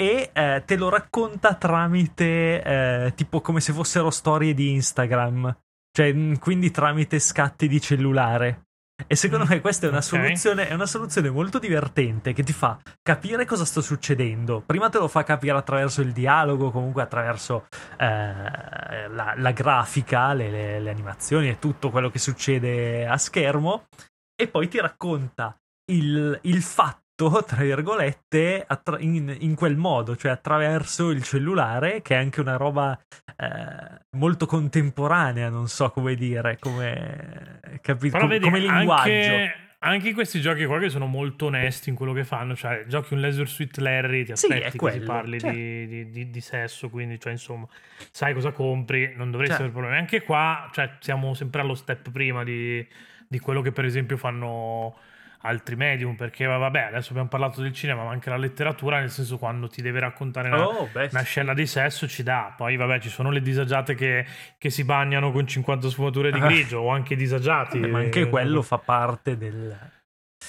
[0.00, 5.54] e eh, te lo racconta tramite eh, tipo come se fossero storie di Instagram.
[5.92, 8.69] Cioè mm, quindi tramite scatti di cellulare
[9.06, 10.04] e secondo me questa è una, ok.
[10.04, 14.62] soluzione, è una soluzione molto divertente che ti fa capire cosa sta succedendo.
[14.64, 17.66] Prima te lo fa capire attraverso il dialogo, comunque attraverso
[17.98, 23.86] eh, la, la grafica, le, le- le animazioni e tutto quello che succede a schermo,
[24.34, 25.54] e poi ti racconta
[25.92, 26.98] il, il fatto,
[27.44, 32.56] tra virgolette, attra- in, in quel modo, cioè attraverso il cellulare, che è anche una
[32.56, 32.98] roba
[33.36, 38.16] eh, molto contemporanea, non so come dire, come, capito?
[38.16, 39.10] Però vedi, come linguaggio.
[39.10, 43.14] anche, anche questi giochi qua che sono molto onesti in quello che fanno, cioè giochi
[43.14, 45.56] un Laser Suite Larry, ti Sì, è aspetti che si quello, parli certo.
[45.56, 47.66] di, di- di- di sesso, quindi cioè insomma
[48.10, 49.62] sai cosa compri, non dovresti Certo.
[49.64, 49.96] avere problemi.
[49.96, 52.86] Anche qua cioè, siamo sempre allo step prima di,
[53.26, 54.96] di quello che per esempio fanno
[55.42, 59.38] altri medium, perché vabbè adesso abbiamo parlato del cinema, ma anche la letteratura, nel senso
[59.38, 62.52] quando ti deve raccontare una, Oh, una scena di sesso ci dà.
[62.56, 64.26] Poi, vabbè, ci sono le disagiate che,
[64.58, 66.46] che si bagnano con 50 sfumature di Ah.
[66.46, 67.78] grigio, o anche disagiati.
[67.78, 69.76] Ma anche eh, quello fa parte del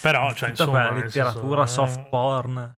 [0.01, 2.73] Però, cioè, insomma, nel letteratura senso, eh, soft porn.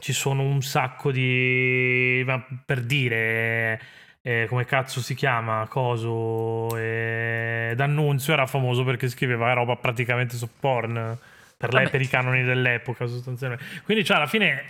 [0.00, 2.24] Ci sono un sacco di.
[2.64, 3.80] Per dire.
[4.22, 5.66] Eh, come cazzo si chiama?
[5.68, 6.76] Coso.
[6.76, 11.18] Eh, D'Annunzio era famoso perché scriveva roba praticamente soft porn.
[11.56, 13.64] Per, lei, per i canoni dell'epoca, sostanzialmente.
[13.84, 14.62] Quindi, cioè, alla fine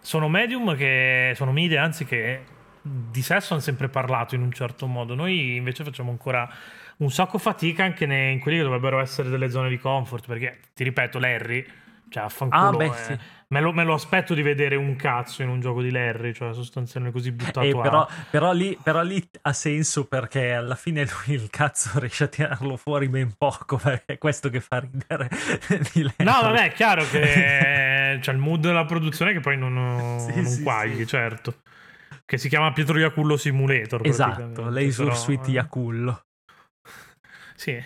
[0.00, 1.32] sono medium che.
[1.34, 2.40] Sono media, anzi, che
[2.80, 5.14] di sesso hanno sempre parlato in un certo modo.
[5.14, 6.48] Noi invece facciamo ancora
[6.98, 10.26] un sacco fatica anche in quelli che dovrebbero essere delle zone di comfort.
[10.26, 11.66] Perché, ti ripeto, Larry,
[12.08, 12.66] cioè, affanculo.
[12.66, 13.18] Ah, beh, eh, sì.
[13.48, 16.52] Me, lo, me lo aspetto di vedere un cazzo in un gioco di Larry, cioè
[16.52, 21.36] sostanzialmente così buttato Eh, però, però lì, però lì ha senso perché alla fine lui
[21.36, 25.28] il cazzo riesce a tirarlo fuori ben poco perché è questo che fa ridere
[25.92, 26.24] di Larry.
[26.24, 30.46] No, vabbè, è chiaro che c'è il mood della produzione che poi non, Sì, non
[30.46, 31.06] sì, quagli, sì.
[31.06, 31.60] certo.
[32.24, 34.06] Che si chiama Pietro Iacullo Simulator.
[34.06, 36.24] Esatto, Laser però, Suite Yakullo.
[37.54, 37.82] Sì,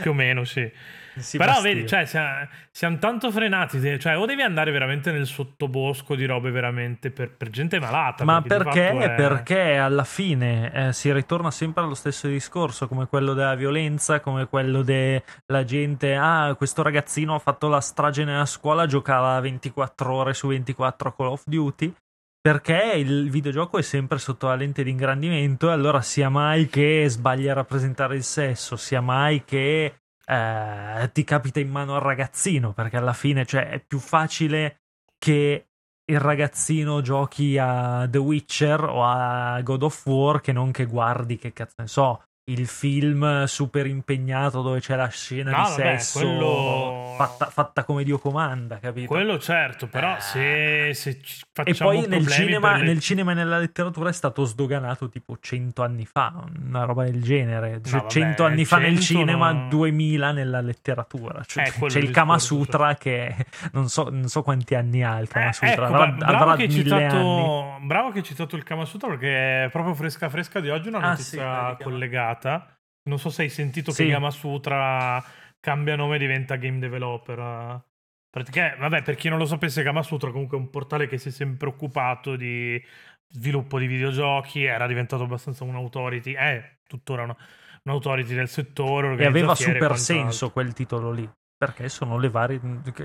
[0.00, 0.70] più o meno sì.
[1.16, 1.72] Sì, Però bastio.
[1.72, 3.98] vedi, cioè, sia- siamo tanto frenati.
[3.98, 8.24] Cioè, o devi andare veramente nel sottobosco di robe veramente per, per gente malata.
[8.24, 8.90] Ma perché?
[8.90, 14.20] è- Perché alla fine eh, si ritorna sempre allo stesso discorso, come quello della violenza,
[14.20, 20.14] come quello della gente, ah, questo ragazzino ha fatto la strage nella scuola, giocava 24
[20.14, 21.94] ore su 24 a Call of Duty.
[22.40, 27.04] Perché il videogioco è sempre sotto la lente di ingrandimento e allora sia mai che
[27.08, 32.72] sbagli a rappresentare il sesso, sia mai che eh, ti capita in mano al ragazzino,
[32.72, 34.80] perché alla fine cioè, è più facile
[35.18, 35.66] che
[36.04, 41.36] il ragazzino giochi a The Witcher o a God of War che non che guardi
[41.38, 45.98] che cazzo ne so il film super impegnato dove c'è la scena No, di vabbè,
[45.98, 46.18] sesso.
[46.18, 50.20] quello- fatta, fatta come Dio comanda capito Quello certo, però Eh.
[50.20, 54.12] se, se ci e facciamo poi nel cinema, le- nel cinema e nella letteratura è
[54.12, 57.80] stato sdoganato tipo 100 anni fa, una roba del genere.
[57.84, 59.68] Cioè, vabbè, 100 anni fa nel 100 cinema, no.
[59.68, 61.42] 2000 nella letteratura.
[61.44, 63.34] Cioè, Eh, c'è il Kama Sutra che
[63.72, 66.42] non so, non so quanti anni ha il Kama Eh, Sutra, ecco, avrà, bra- bravo,
[66.44, 70.60] avrà che citato, bravo che hai citato il Kama Sutra perché è proprio fresca fresca
[70.60, 72.66] di oggi una Ah, sì, notizia dai, Kama- collegata.
[73.04, 74.04] Non so se hai sentito Sì.
[74.06, 75.22] che Kama Sutra
[75.62, 77.80] cambia nome e diventa game developer.
[78.28, 81.28] Perché, vabbè, per chi non lo sapesse, Kama Sutra comunque è un portale che si
[81.28, 82.82] è sempre occupato di
[83.28, 87.36] sviluppo di videogiochi, era diventato abbastanza un'autority, è tuttora una,
[87.84, 89.16] un'autority del settore.
[89.16, 91.30] E aveva super senso quel titolo lì.
[91.56, 92.60] Perché sono le varie,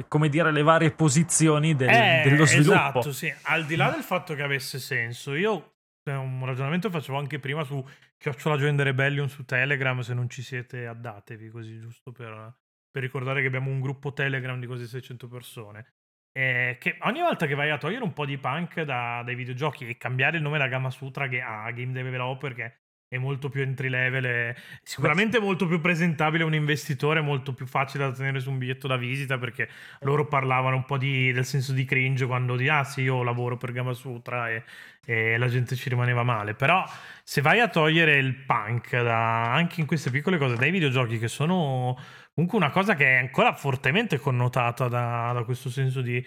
[0.07, 2.73] come dire, le varie posizioni del, eh, dello sviluppo.
[2.73, 3.31] Esatto, sì.
[3.43, 5.73] Al di là del fatto che avesse senso, io
[6.13, 7.83] un ragionamento facevo anche prima su
[8.17, 12.55] Chiocciola Join Rebellion su Telegram, se non ci siete addatevi così, giusto per,
[12.89, 15.93] per ricordare che abbiamo un gruppo Telegram di quasi 600 persone.
[16.31, 19.87] Eh, che ogni volta che vai a togliere un po' di punk da, dai videogiochi
[19.87, 22.77] e cambiare il nome da Gamma Sutra a Game Developer, che
[23.09, 27.65] è molto più entry level, è sicuramente molto più presentabile a un investitore, molto più
[27.65, 29.69] facile da tenere su un biglietto da visita perché
[30.01, 33.55] loro parlavano un po' di, del senso di cringe quando di ah sì io lavoro
[33.55, 34.63] per Gamma Sutra e,
[35.05, 36.83] e la gente ci rimaneva male, però
[37.23, 41.29] se vai a togliere il punk da, anche in queste piccole cose dai videogiochi che
[41.29, 41.97] sono
[42.33, 46.23] comunque una cosa che è ancora fortemente connotata da, da questo senso di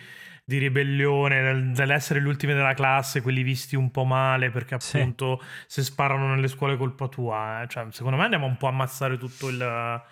[0.51, 5.39] di ribellione, del, dell'essere gli ultimi della classe, quelli visti un po' male perché appunto
[5.41, 5.47] sì.
[5.67, 7.63] se sparano nelle scuole colpa tua.
[7.63, 7.69] Eh.
[7.69, 10.03] Cioè, secondo me andiamo un po' a ammazzare tutto il...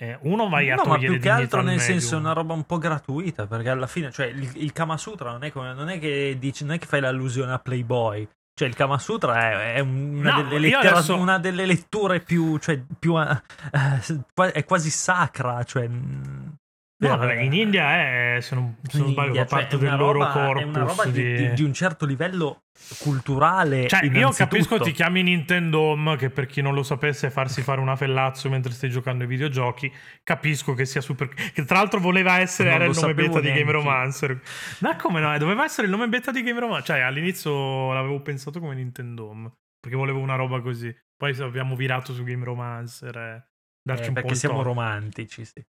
[0.00, 1.98] Eh, uno vai a no, togliere ma più che altro nel medium.
[1.98, 5.32] senso è una roba un po' gratuita perché alla fine cioè il, il Kama Sutra
[5.32, 8.68] non è, come, non è che dici non è che fai l'allusione a Playboy cioè
[8.68, 11.16] il Kama Sutra è, è una, no, delle lettera, adesso...
[11.16, 13.40] una, delle letture più, cioè, più uh,
[14.52, 15.88] è quasi sacra cioè
[17.00, 20.18] No, vabbè, in India è, se non, se non sbaglio, fa cioè, parte del loro
[20.18, 20.62] roba, corpus.
[20.62, 21.36] È una roba di...
[21.36, 22.64] Di, di, un certo livello
[22.98, 23.86] culturale.
[23.86, 27.62] Cioè, io capisco ti chiami Nintendo Home, che per chi non lo sapesse è farsi
[27.62, 29.92] fare una fellazzo mentre stai giocando ai videogiochi.
[30.24, 31.28] Capisco che sia super.
[31.28, 33.52] Che tra l'altro voleva essere era il nome beta neanche.
[33.52, 34.40] di Game Romancer.
[34.80, 35.38] Ma come no?
[35.38, 36.96] Doveva essere il nome beta di Game Romancer.
[36.96, 39.52] Cioè, all'inizio l'avevo pensato come Nintendo Home.
[39.78, 40.92] Perché volevo una roba così.
[41.16, 43.46] Poi abbiamo virato su Game Romancer.
[43.80, 45.64] Darci eh, un perché po' siamo romantici, sì.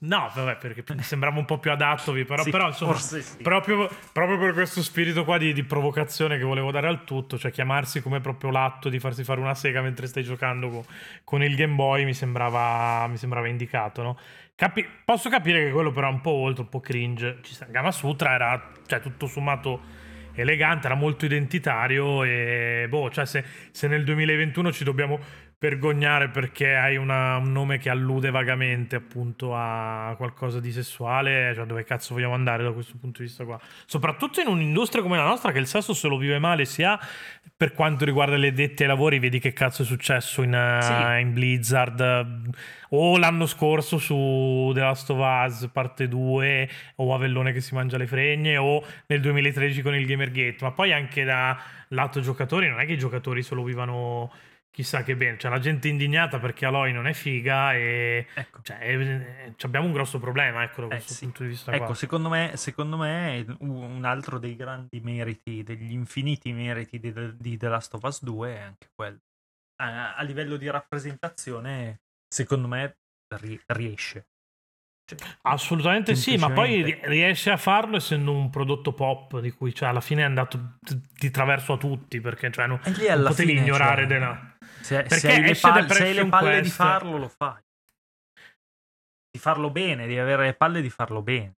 [0.00, 3.22] No, vabbè, perché sembrava un po' più adattovi, però, sì, però insomma, sì.
[3.42, 7.50] proprio, proprio, per questo spirito qua di, di, provocazione che volevo dare al tutto, cioè
[7.50, 10.84] chiamarsi come proprio l'atto di farsi fare una sega mentre stai giocando con,
[11.24, 14.18] con il Game Boy mi sembrava, mi sembrava indicato, no?
[14.54, 17.38] Capi- posso capire che quello però è un po' oltre, un po' cringe.
[17.42, 23.26] Ci sta, Gamma Sutra era, cioè, tutto sommato elegante, era molto identitario e boh, cioè
[23.26, 25.18] se, se nel 2021 ci dobbiamo
[25.58, 31.64] vergognare perché hai una, un nome che allude vagamente appunto a qualcosa di sessuale, cioè
[31.64, 33.58] dove cazzo vogliamo andare da questo punto di vista qua?
[33.86, 36.98] Soprattutto in un'industria come la nostra che il sesso se lo vive male sia
[37.56, 40.92] per quanto riguarda le dette ai lavori, vedi che cazzo è successo in, sì.
[40.92, 42.54] uh, in Blizzard
[42.90, 47.96] o l'anno scorso su The Last of Us parte 2 o Avellone che si mangia
[47.96, 52.78] le fregne o nel 2013 con il Gamergate, ma poi anche da lato giocatori non
[52.78, 54.30] è che i giocatori se lo vivano
[54.76, 55.38] chissà che bene.
[55.38, 58.60] C'è la gente indignata perché Aloy non è figa e ecco.
[58.60, 61.24] cioè, eh, abbiamo un grosso problema ecco, da eh, questo eh, sì.
[61.24, 61.72] punto di vista.
[61.72, 67.56] Ecco, secondo me, secondo me un altro dei grandi meriti, degli infiniti meriti di, di
[67.56, 69.20] The Last of Us 2 è anche quello.
[69.76, 72.98] A, a livello di rappresentazione, secondo me
[73.68, 74.26] riesce.
[75.06, 79.88] Cioè, Assolutamente sì, ma poi riesce a farlo essendo un prodotto pop di cui cioè,
[79.88, 80.78] alla fine è andato
[81.18, 84.55] di traverso a tutti perché cioè, non, non potevi fine, ignorare cioè, della...
[84.86, 86.62] se, perché se hai le palle, se hai le palle Quest...
[86.62, 87.62] di farlo lo fai.
[89.30, 91.54] Di farlo bene, di avere le palle di farlo bene.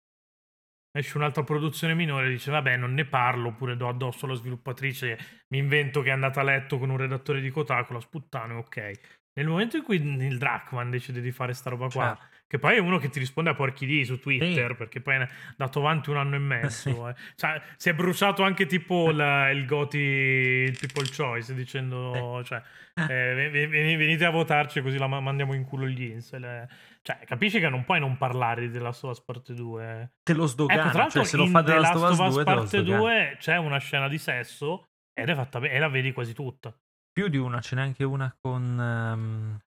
[0.98, 5.60] Esce un'altra produzione minore dice vabbè non ne parlo oppure do addosso alla sviluppatrice mi
[5.60, 8.92] invento che è andata a letto con un redattore di Kotaku la sputtano ok.
[9.34, 12.78] Nel momento in cui il Drachman decide di fare sta roba qua certo che poi
[12.78, 14.76] è uno che ti risponde a porchi di su Twitter, sì.
[14.76, 16.86] perché poi è dato avanti un anno e mezzo.
[17.08, 17.16] Eh.
[17.36, 22.62] Cioè, si è bruciato anche tipo la, il Goti, il People Choice, dicendo, cioè,
[22.96, 26.44] eh, venite a votarci così la mandiamo in culo gli incel.
[26.44, 26.68] Eh.
[27.02, 30.12] Cioè, capisci che non puoi non parlare della sua parte 2.
[30.24, 32.44] Te lo sdogana, ecco, tra l'altro, cioè, se lo fa della Last of Us 2,
[32.44, 36.34] parte 2 c'è una scena di sesso ed è fatta bene, e la vedi quasi
[36.34, 36.76] tutta.
[37.12, 38.80] Più di una, ce n'è anche una con...
[38.80, 39.60] Um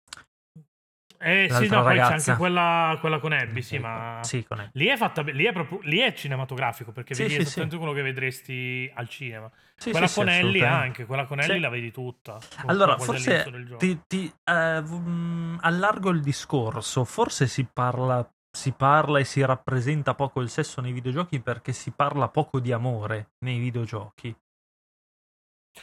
[1.21, 4.71] eh sì, no, poi c'è anche quella, quella con Abby, sì, ma sì, con Abby.
[4.75, 7.93] Lì è fatta lì è proprio lì è cinematografico perché sì, vedi sì, esattamente quello
[7.93, 9.51] che vedresti al cinema.
[9.83, 12.39] quella con Ellie anche, quella con Ellie la vedi tutta.
[12.67, 13.45] Allora, forse
[13.79, 20.41] ti, ti uh, allargo il discorso, forse si parla si parla e si rappresenta poco
[20.41, 24.35] il sesso nei videogiochi perché si parla poco di amore nei videogiochi.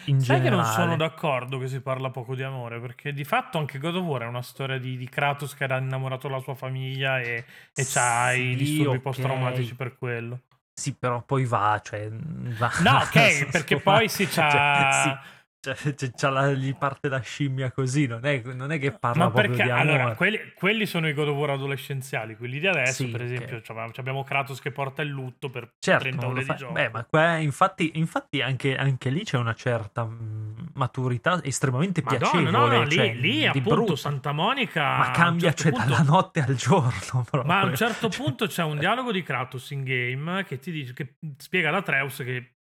[0.06, 0.44] In Sai generale.
[0.44, 3.96] che non sono d'accordo che si parla poco di amore, perché di fatto anche God
[3.96, 7.46] of War è una storia di, di Kratos che era innamorato della sua famiglia e,
[7.74, 9.00] e sì, c'ha i disturbi okay.
[9.00, 10.42] post-traumatici per quello.
[10.74, 12.10] Sì, però poi va, cioè...
[12.10, 14.50] Va, no, ok, perché poi si c'ha...
[14.50, 15.34] Cioè, sì
[15.74, 19.32] cioè, c'è la, gli parte la scimmia così, non è, non è che parla Ma
[19.32, 23.08] proprio perché allora, quelli, quelli sono i God of War adolescenziali, quelli di adesso, Sì,
[23.10, 26.54] per esempio, cioè, abbiamo Kratos che porta il lutto per Certo, 30 non ore fa-
[26.54, 26.74] di gioco.
[26.74, 32.20] Beh, ma qua, infatti, infatti anche, anche lì c'è una certa mh, maturità estremamente Madonna,
[32.20, 32.52] piacevole.
[32.52, 33.96] no, no, lì, cioè, lì di appunto brutto.
[33.96, 36.92] Santa Monica Ma cambia certo cioè, punto- dalla notte al giorno.
[37.30, 37.44] Proprio.
[37.44, 40.94] Ma a un certo punto c'è un dialogo di Kratos in game che ti dice
[40.94, 42.55] che spiega ad Atreus che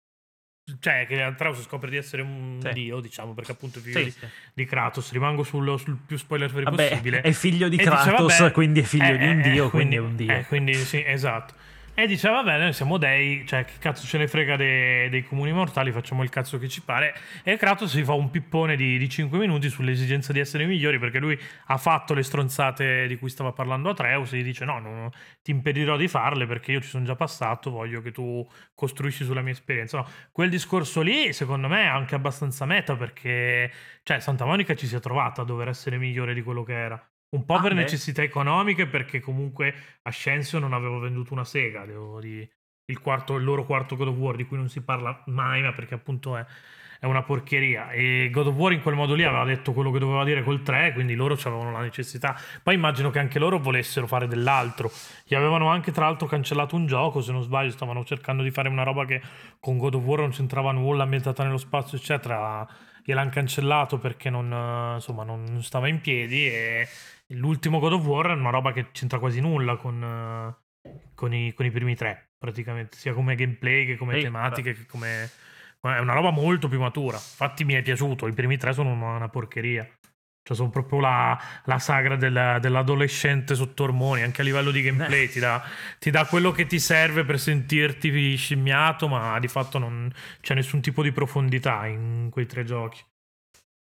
[0.80, 2.72] cioè che Atreus scopre di essere un Sì.
[2.74, 4.26] dio, diciamo, perché appunto è figlio Sì, di, sì.
[4.54, 5.12] di Kratos.
[5.12, 6.50] Rimango sul, sul più spoiler
[6.90, 7.22] possibile.
[7.22, 9.66] è figlio di E dice, Kratos, vabbè, quindi è figlio eh, di un eh, dio,
[9.68, 10.32] eh, quindi è un dio.
[10.32, 11.54] eh, quindi sì, esatto.
[11.94, 15.52] E dice, vabbè, noi siamo dei, cioè che cazzo ce ne frega dei, dei comuni
[15.52, 17.14] mortali, facciamo il cazzo che ci pare.
[17.44, 21.20] E Kratos si fa un pippone di, di 5 minuti sull'esigenza di essere migliori, perché
[21.20, 24.94] lui ha fatto le stronzate di cui stava parlando Atreus e gli dice, no, no,
[24.94, 25.12] no,
[25.44, 29.42] ti impedirò di farle perché io ci sono già passato, voglio che tu costruisci sulla
[29.42, 29.98] mia esperienza.
[29.98, 33.72] No, quel discorso lì, secondo me, è anche abbastanza meta, perché,
[34.04, 37.11] cioè, Santa Monica ci si è trovata a dover essere migliore di quello che era.
[37.34, 37.82] Un po' Ah, per beh.
[37.82, 39.74] necessità economiche, perché comunque
[40.04, 41.86] Ascension non avevo venduto una sega.
[41.86, 42.48] Devo di,
[42.86, 45.72] il, quarto, il loro quarto God of War, di cui non si parla mai, ma
[45.72, 46.46] perché appunto è,
[47.00, 47.90] è una porcheria.
[47.92, 50.62] E God of War in quel modo lì aveva detto quello che doveva dire col
[50.62, 52.36] 3, quindi loro avevano la necessità.
[52.62, 54.92] Poi immagino che anche loro volessero fare dell'altro.
[55.26, 57.22] Gli avevano anche, tra l'altro, cancellato un gioco.
[57.22, 59.22] Se non sbaglio, stavano cercando di fare una roba che
[59.62, 62.68] con God of War non c'entrava nulla, ambientata nello spazio, eccetera.
[63.04, 66.46] Gliel'hanno cancellato perché non, insomma, non non stava in piedi.
[66.48, 66.88] E
[67.34, 71.54] l'ultimo God of War è una roba che c'entra quasi nulla con, eh, con, i,
[71.54, 75.30] con i primi tre, praticamente, sia come gameplay che come Sì, tematiche che come.
[75.82, 77.18] È una roba molto più matura.
[77.18, 78.28] Infatti, mi è piaciuto.
[78.28, 79.84] I primi tre sono una, una porcheria.
[80.44, 84.22] Cioè, sono proprio la, la sagra del- dell'adolescente sotto ormoni.
[84.22, 85.64] Anche a livello di gameplay ti dà,
[85.98, 90.12] ti dà quello che ti serve per sentirti scimmiato, ma di fatto non
[90.42, 93.04] c'è nessun tipo di profondità in quei tre giochi.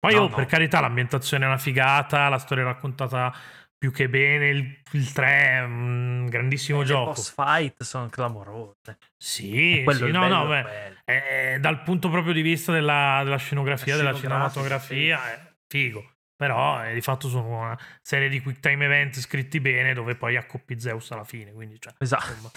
[0.01, 0.35] Poi, No, oh, no.
[0.35, 3.31] per carità, l'ambientazione è una figata, la storia è raccontata
[3.77, 4.49] più che bene.
[4.49, 7.11] Il, il 3 è un grandissimo Le gioco.
[7.11, 8.97] boss fight sono clamorose.
[9.15, 10.99] Sì, E sì, è no, no, è beh, quello.
[11.05, 16.15] eh, dal punto proprio di vista della, della scenografia, La della cinematografia, è figo.
[16.35, 20.35] Però eh, di fatto sono una serie di quick time event scritti bene dove poi
[20.35, 21.51] accoppi Zeus alla fine.
[21.51, 22.31] Quindi, cioè, Esatto.
[22.31, 22.51] insomma,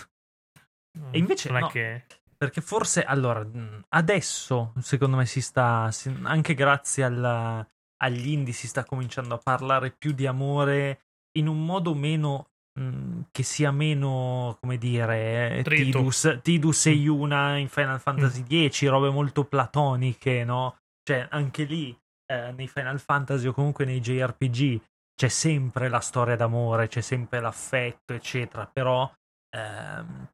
[1.10, 1.68] E invece non è no.
[1.68, 2.06] che.
[2.44, 3.42] Perché forse, allora,
[3.88, 5.88] adesso secondo me si sta,
[6.24, 7.66] anche grazie alla-
[8.02, 11.00] agli indie, si sta cominciando a parlare più di amore
[11.38, 12.48] in un modo meno,
[13.30, 15.98] che sia meno, come dire, eh, Trito.
[15.98, 20.76] Tidus, Tidus e Yuna in Final Fantasy X, robe molto platoniche, no?
[21.02, 24.80] Cioè, anche lì, eh, nei Final Fantasy o comunque nei JRPG,
[25.14, 29.10] c'è sempre la storia d'amore, c'è sempre l'affetto, eccetera, però...
[29.56, 30.28] ehm,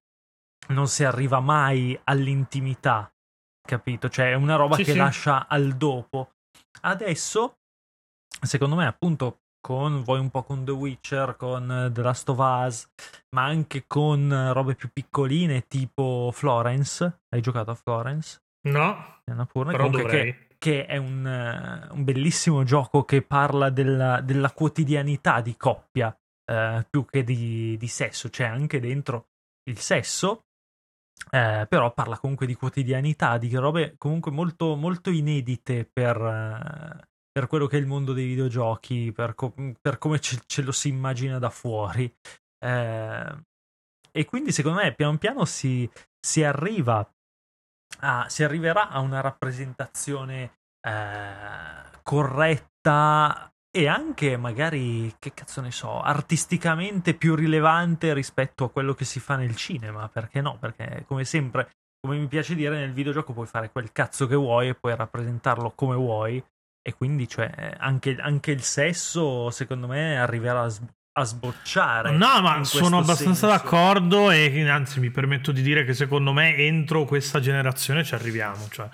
[0.70, 3.12] non si arriva mai all'intimità,
[3.60, 4.08] capito?
[4.08, 4.98] Cioè è una roba Sì, che sì.
[4.98, 6.32] lascia al dopo.
[6.82, 7.58] Adesso,
[8.40, 12.38] secondo me, appunto, con voi un po' con The Witcher, con eh, The Last of
[12.38, 12.88] Us,
[13.36, 17.20] ma anche con eh, robe più piccoline tipo Florence.
[17.28, 18.42] Hai giocato a Florence?
[18.68, 23.70] No, È una purna, però che, che è un, eh, un bellissimo gioco che parla
[23.70, 26.14] della, della quotidianità di coppia
[26.50, 28.28] eh, più che di, di sesso.
[28.30, 29.28] C'è anche dentro
[29.64, 30.44] il sesso,
[31.30, 37.46] eh, però parla comunque di quotidianità, di robe comunque molto, molto inedite per, eh, per
[37.46, 40.88] quello che è il mondo dei videogiochi, per, co- per come ce, ce lo si
[40.88, 42.12] immagina da fuori.
[42.58, 43.44] Eh,
[44.12, 47.08] e quindi secondo me piano piano si, si arriva
[48.00, 56.00] a, si arriverà a una rappresentazione eh, corretta e anche magari, che cazzo ne so,
[56.00, 60.08] artisticamente più rilevante rispetto a quello che si fa nel cinema.
[60.08, 60.56] Perché no?
[60.58, 64.68] Perché come sempre, come mi piace dire, nel videogioco puoi fare quel cazzo che vuoi
[64.68, 66.42] e puoi rappresentarlo come vuoi.
[66.82, 72.10] E quindi, cioè, anche, anche il sesso, secondo me, arriverà a, s- a sbocciare.
[72.10, 73.46] No, ma sono abbastanza senso.
[73.46, 78.66] d'accordo e anzi mi permetto di dire che secondo me entro questa generazione ci arriviamo.
[78.68, 78.88] Cioè,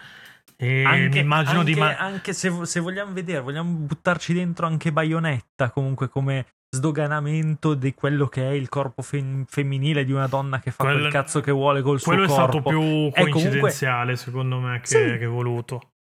[0.57, 1.79] e Anche, immagino anche, di...
[1.79, 7.95] ma- anche se, se vogliamo vedere, vogliamo buttarci dentro anche Bayonetta, comunque come sdoganamento di
[7.95, 11.41] quello che è il corpo fem- femminile di una donna che fa Quello- quel cazzo
[11.41, 12.43] che vuole col suo Quello è corpo.
[12.59, 15.19] stato più comunque- coincidenziale, secondo me, che, Sì.
[15.19, 15.93] che voluto.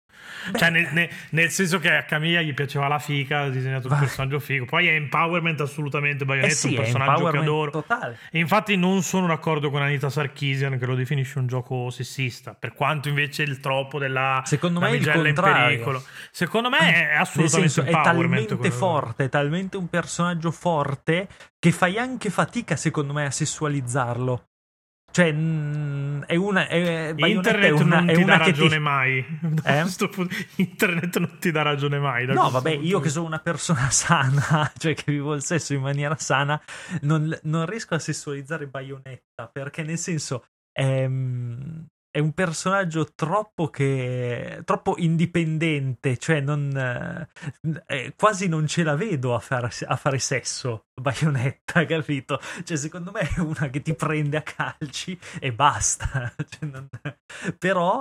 [0.53, 3.97] Cioè, nel, nel- nel senso che a Camilla gli piaceva la fica, ha disegnato un
[3.97, 4.65] personaggio figo.
[4.65, 7.71] Poi è empowerment assolutamente eh Bayonetta, sì, un personaggio che adoro.
[7.71, 8.17] totale.
[8.31, 12.73] E infatti non sono d'accordo con Anita Sarkeesian che lo definisce un gioco sessista, per
[12.73, 16.03] quanto invece il troppo della Secondo me è il in pericolo.
[16.31, 21.27] Secondo me è assolutamente senso, è talmente forte, è talmente un personaggio forte
[21.59, 24.49] che fai anche fatica, secondo me, a sessualizzarlo.
[25.15, 26.67] Cioè, mh, è una.
[26.67, 28.79] È, Internet è una, non ti dà ragione ti...
[28.79, 29.25] mai.
[29.63, 29.85] Eh?
[30.57, 32.25] Internet non ti dà ragione mai.
[32.25, 36.17] No, vabbè, io che sono una persona sana, cioè che vivo il sesso in maniera
[36.17, 36.61] sana,
[37.03, 41.84] non, non riesco a sessualizzare Bayonetta perché, nel senso, ehm,
[42.15, 46.71] è un personaggio troppo che troppo indipendente, cioè non
[47.87, 52.39] eh, quasi non ce la vedo a fare, a fare sesso Bayonetta, capito?
[52.63, 56.33] Cioè secondo me è una che ti prende a calci e basta.
[56.47, 56.87] Cioè, non...
[57.57, 57.99] Però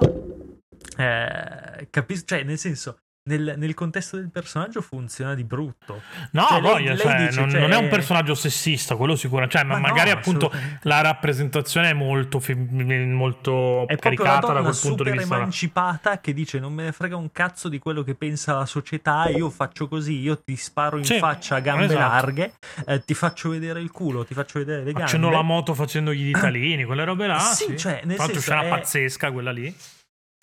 [0.97, 6.03] eh, capisco, cioè nel senso nel, nel, contesto del personaggio funziona di brutto.
[6.33, 7.61] No, cioè, voglia, lei, cioè, lei dice, non, cioè...
[7.61, 9.57] non, è un personaggio sessista, quello sicuramente.
[9.57, 10.53] Cioè, ma, Ma magari no, appunto
[10.83, 15.35] la rappresentazione è molto, molto è caricata da quel punto di vista.
[15.35, 18.67] È emancipata che dice non me ne frega un cazzo di quello che pensa la
[18.67, 21.99] società, io faccio così, io ti sparo in sì, faccia a gambe esatto.
[21.99, 22.53] larghe,
[22.87, 25.05] eh, ti faccio vedere il culo, ti faccio vedere le gambe.
[25.05, 27.39] Accendo la moto facendo gli ditalini, quelle robe là.
[27.39, 27.79] Sì, sì.
[27.79, 28.69] cioè, nel l'altro senso c'è una è...
[28.69, 29.75] pazzesca quella lì.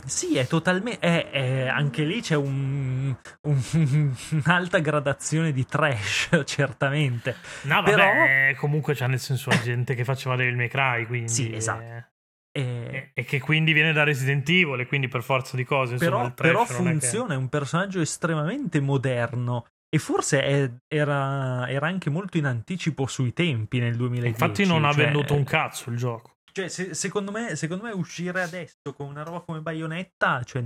[0.05, 0.99] Sì, è totalmente.
[0.99, 3.61] È, è, anche lì c'è un, un,
[4.31, 7.35] un'alta gradazione di trash, certamente.
[7.63, 8.03] No, Però...
[8.03, 11.29] vabbè, comunque c'è nel senso la gente che faceva Devil May Cry, quindi.
[11.29, 11.83] Sì, esatto.
[11.83, 12.09] E...
[12.53, 13.23] E, e...
[13.23, 15.95] che quindi viene da Resident Evil e quindi per forza di cose.
[15.95, 16.73] Però, insomma, però che...
[16.73, 19.65] funziona, è un personaggio estremamente moderno.
[19.93, 24.29] E forse è, era, era, anche molto in anticipo sui tempi nel 2010.
[24.29, 24.89] Infatti, non cioè...
[24.89, 26.30] ha venduto un cazzo il gioco.
[26.51, 30.63] Cioè, se, secondo, me, secondo me uscire adesso con una roba come Bayonetta, cioè,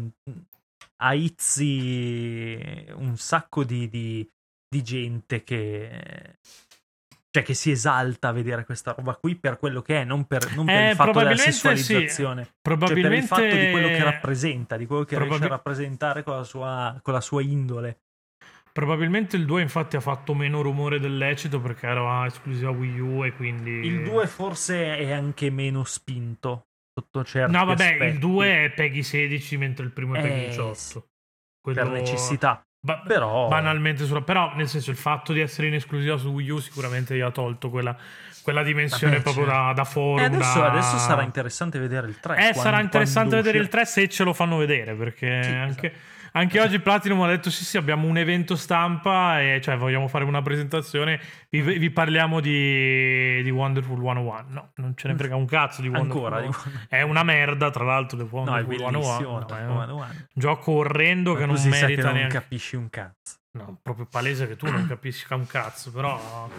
[0.98, 4.28] aizzi un sacco di, di,
[4.68, 6.38] di gente che,
[7.30, 10.56] cioè, che si esalta a vedere questa roba qui per quello che è, non per,
[10.56, 12.52] non per eh, il fatto della sessualizzazione, sì.
[12.62, 13.28] probabilmente...
[13.28, 15.38] cioè per il fatto di quello che rappresenta, di quello che Probabil...
[15.38, 18.00] riesce a rappresentare con la sua, con la sua indole.
[18.76, 23.24] Probabilmente il 2 infatti ha fatto meno rumore del lecito perché era esclusiva Wii U
[23.24, 23.72] e quindi...
[23.72, 28.04] Il 2 forse è anche meno spinto sotto certi No vabbè, aspetti.
[28.04, 31.08] il 2 è Peggy 16 mentre il primo è Peggy eh, 18.
[31.62, 31.84] Quello...
[31.84, 32.62] Per necessità.
[32.86, 33.48] Ba- però...
[33.48, 34.22] Banalmente, sulla...
[34.22, 37.32] però nel senso il fatto di essere in esclusiva su Wii U sicuramente gli ha
[37.32, 37.96] tolto quella,
[38.42, 40.20] quella dimensione vabbè, proprio da, da forum.
[40.20, 40.72] E adesso, da...
[40.72, 42.34] adesso, sarà interessante vedere il 3.
[42.34, 43.80] Eh, quando, sarà interessante vedere uscirà.
[43.80, 45.88] il 3 se ce lo fanno vedere perché Sì, anche...
[45.88, 46.14] esatto.
[46.38, 50.26] Anche oggi Platinum ha detto: Sì, sì, abbiamo un evento stampa e cioè vogliamo fare
[50.26, 51.20] una presentazione.
[51.50, 54.46] Vi, vi parliamo di, di, Wonderful 101.
[54.50, 56.86] No, non ce ne frega un cazzo di Wonderful Ancora, 101.
[56.90, 58.18] È una merda, tra l'altro.
[58.18, 59.02] No, è Wonderful bellissimo.
[59.02, 59.32] 101.
[59.32, 60.08] No, è un 101.
[60.34, 62.38] gioco orrendo Ma che non merita che non neanche.
[62.38, 63.36] capisci un cazzo.
[63.52, 66.50] No, proprio palese che tu non capisci un cazzo, però.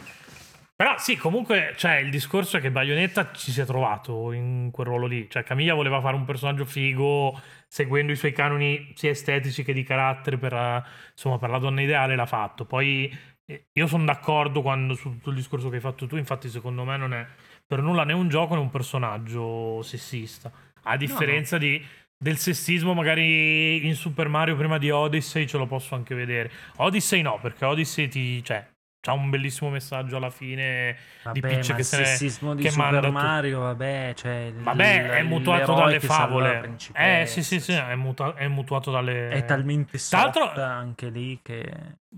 [0.77, 4.87] Però sì, comunque, cioè, il discorso è che Bayonetta ci si è trovato in quel
[4.87, 5.27] ruolo lì.
[5.29, 9.83] Cioè, Camilla voleva fare un personaggio figo, seguendo i suoi canoni sia estetici che di
[9.83, 12.67] carattere per, insomma, per la donna ideale, l'ha fatto.
[12.67, 13.11] Poi
[13.47, 16.99] eh, io sono d'accordo quando, sul, sul discorso che hai fatto tu, infatti secondo me
[16.99, 17.27] non è
[17.67, 20.53] per nulla né un gioco né un personaggio sessista.
[20.83, 21.63] A differenza no.
[21.63, 21.85] di
[22.19, 26.51] del sessismo magari in Super Mario prima di Odyssey ce lo posso anche vedere.
[26.77, 28.43] Odyssey no, perché Odyssey ti...
[28.43, 28.75] Cioè,
[29.07, 33.11] c'ha un bellissimo messaggio alla fine vabbè, di Peach che se ne di che Super
[33.13, 36.77] Mario, vabbè, cioè Vabbè, il, è mutuato dalle favole.
[36.95, 41.73] Eh, sì, sì, sì, è, muta- è mutuato dalle È talmente soft anche lì che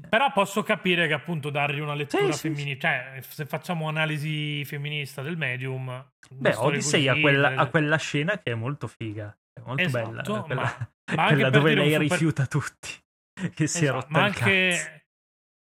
[0.09, 4.65] Però posso capire che appunto dargli una lettura Sì, sì, femminile, cioè se facciamo analisi
[4.65, 9.37] femminista del medium, Beh, Odyssey ha quella, delle- ha quella scena che è molto figa,
[9.53, 12.89] è molto Esatto, bella, ma- quella, ma anche quella dove lei super- rifiuta tutti,
[13.55, 14.49] che si è Esatto, rotta ma il cazzo.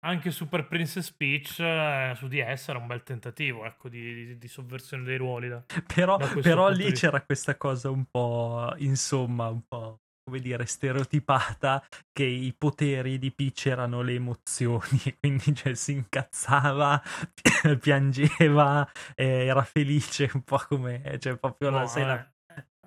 [0.08, 4.48] Anche, Super Princess Peach eh, su DS era un bel tentativo ecco, di, di- di
[4.48, 5.48] sovversione dei ruoli.
[5.48, 5.62] Da.
[5.94, 11.82] Però, da però lì c'era questa cosa un po', insomma, un po', come dire, stereotipata,
[12.12, 17.02] che i poteri di Peach erano le emozioni, quindi cioè, si incazzava,
[17.34, 22.30] pi- piangeva, eh, era felice, un po' come, cioè proprio la, No, sai, la-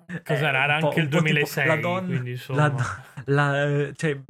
[0.08, 0.64] eh, Cos'era?
[0.64, 2.68] Era un po'- anche il un po' tipo 2006, la donna- quindi insomma...
[2.68, 4.20] la, la- eh, cioè,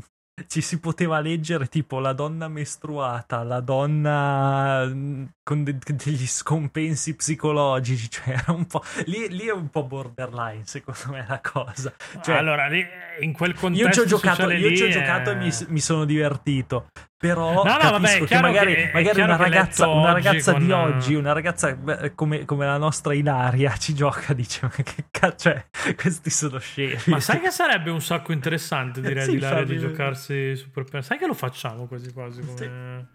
[0.46, 7.14] ci si poteva leggere tipo la donna mestruata, la donna mm, con de- degli scompensi
[7.14, 8.82] psicologici, cioè era un po'...
[9.06, 11.92] Lì, lì è un po' borderline secondo me la cosa.
[12.22, 12.84] Cioè, allora, lì,
[13.20, 15.80] in quel contesto io ci ho giocato, io ci ho è- giocato e mi, mi
[15.80, 16.88] sono divertito.
[17.22, 20.12] Però No, no, capisco vabbè, è che magari, che- è magari una che ragazza, una
[20.12, 21.78] ragazza di con- oggi, una ragazza
[22.16, 25.64] come, come la nostra Ilaria ci gioca, dice: Ma che cazzo, cioè,
[25.94, 26.96] questi sono scemi.
[27.06, 31.16] Ma sai che sarebbe un sacco interessante, direi, Sì, di di giocarsi Super Pen- Sai
[31.18, 33.06] che lo facciamo quasi quasi come,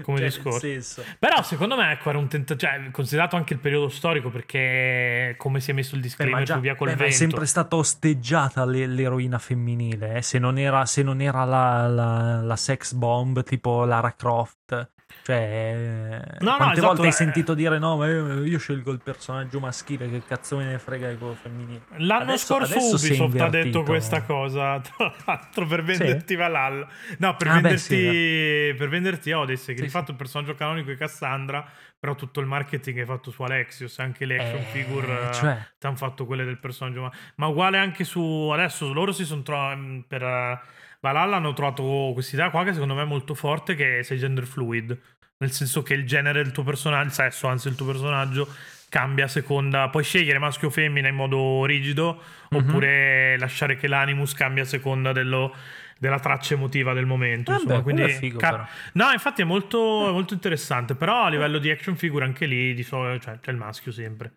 [0.00, 1.02] come Cioè, discorso.
[1.18, 5.60] Però secondo me ecco, era un tentativo, cioè, considerato anche il periodo storico, perché come
[5.60, 7.16] si è messo il Beh, disclaimer ma già- via col beh, ma è vento.
[7.16, 10.16] sempre stata osteggiata l'e- l'eroina femminile.
[10.16, 10.22] eh.
[10.22, 14.90] Se non era, se non era la, la- la sex bomb tipo Lara Croft,
[15.22, 17.12] Cioè, No, no, quante esatto, volte hai eh.
[17.12, 21.08] sentito dire no, ma io, io scelgo il personaggio maschile, che cazzo me ne frega
[21.10, 21.82] di quello femminile.
[21.96, 26.88] L'anno Adesso- scorso adesso Ubisoft ha detto questa cosa, tra l'altro per venderti Valhalla.
[27.18, 30.54] No, per Ah, beh, venderti, sì, per venderti Odyssey, che Sì, di fatto il personaggio
[30.54, 31.66] canonico è Cassandra,
[31.98, 35.58] però tutto il marketing è fatto su Alexios, anche le action Eh, figure eh, cioè.
[35.78, 37.02] ti hanno fatto quelle del personaggio.
[37.02, 38.48] Ma, ma uguale anche su...
[38.52, 40.04] Adesso loro si sono trovati...
[40.08, 40.60] Per eh,
[41.00, 44.44] Valhalla hanno trovato questa idea qua che secondo me è molto forte, che sei gender
[44.46, 44.98] fluid.
[45.38, 48.46] Nel senso che il genere del tuo personaggio, il sesso, anzi il tuo personaggio,
[48.90, 49.88] cambia a seconda.
[49.88, 52.20] Puoi scegliere maschio o femmina in modo rigido,
[52.50, 52.58] Mhm.
[52.58, 55.54] oppure lasciare che l'animus cambia a seconda dello-
[55.98, 57.52] della traccia emotiva del momento.
[57.52, 58.68] Vabbè, insomma, quello quindi figo, ca-.
[58.94, 60.94] No, infatti è molto, molto interessante.
[60.94, 64.32] Però a livello di action figure, anche lì di solito cioè, c'è il maschio sempre.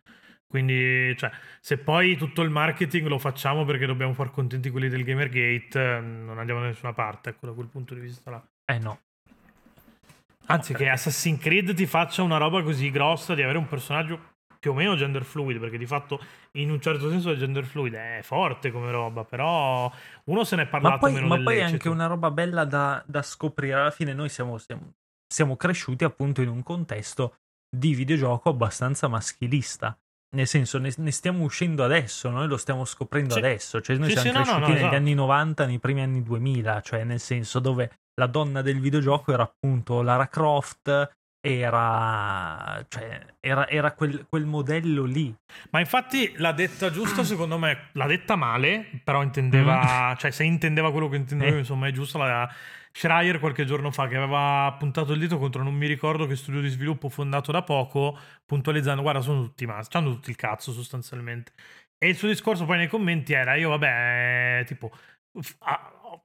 [0.54, 5.04] Quindi, cioè, se poi tutto il marketing lo facciamo perché dobbiamo far contenti quelli del
[5.04, 7.32] Gamergate, eh, non andiamo da nessuna parte.
[7.32, 8.48] Ecco, da quel punto di vista là.
[8.66, 9.00] Eh no.
[10.46, 14.70] Anzi, che Assassin's Creed ti faccia una roba così grossa di avere un personaggio più
[14.70, 18.20] o meno gender fluid, perché di fatto in un certo senso il gender fluid è
[18.22, 19.92] forte come roba, però
[20.26, 22.64] uno se ne è parlato Ma poi, meno ma poi è anche una roba bella
[22.64, 23.74] da, da scoprire.
[23.74, 24.94] Alla fine noi siamo, siamo-
[25.26, 27.38] siamo cresciuti appunto in un contesto
[27.76, 29.98] di videogioco abbastanza maschilista.
[30.36, 33.40] Nel senso, ne, ne stiamo uscendo adesso, noi lo stiamo scoprendo Sì.
[33.40, 33.82] adesso.
[33.82, 34.96] Cioè, noi Sì, siamo sì, no, no, cresciuti no, negli esatto.
[34.96, 39.44] anni 90, nei primi anni 2000, cioè nel senso dove la donna del videogioco era
[39.44, 41.12] appunto Lara Croft,
[41.46, 45.34] era, cioè, era, era quel, quel modello lì.
[45.72, 50.92] Ma infatti l'ha detta giusta, secondo me, l'ha detta male, però intendeva, cioè se intendeva
[50.92, 51.56] quello che intendevo, Mm.
[51.56, 51.60] Eh.
[51.60, 52.18] insomma, è giusto.
[52.18, 52.50] La
[52.96, 56.62] Schreier qualche giorno fa che aveva puntato il dito contro non mi ricordo che studio
[56.62, 61.54] di sviluppo fondato da poco, puntualizzando, guarda, sono tutti maschi, hanno tutti il cazzo sostanzialmente.
[61.98, 64.92] E il suo discorso poi nei commenti era, io vabbè, eh, tipo,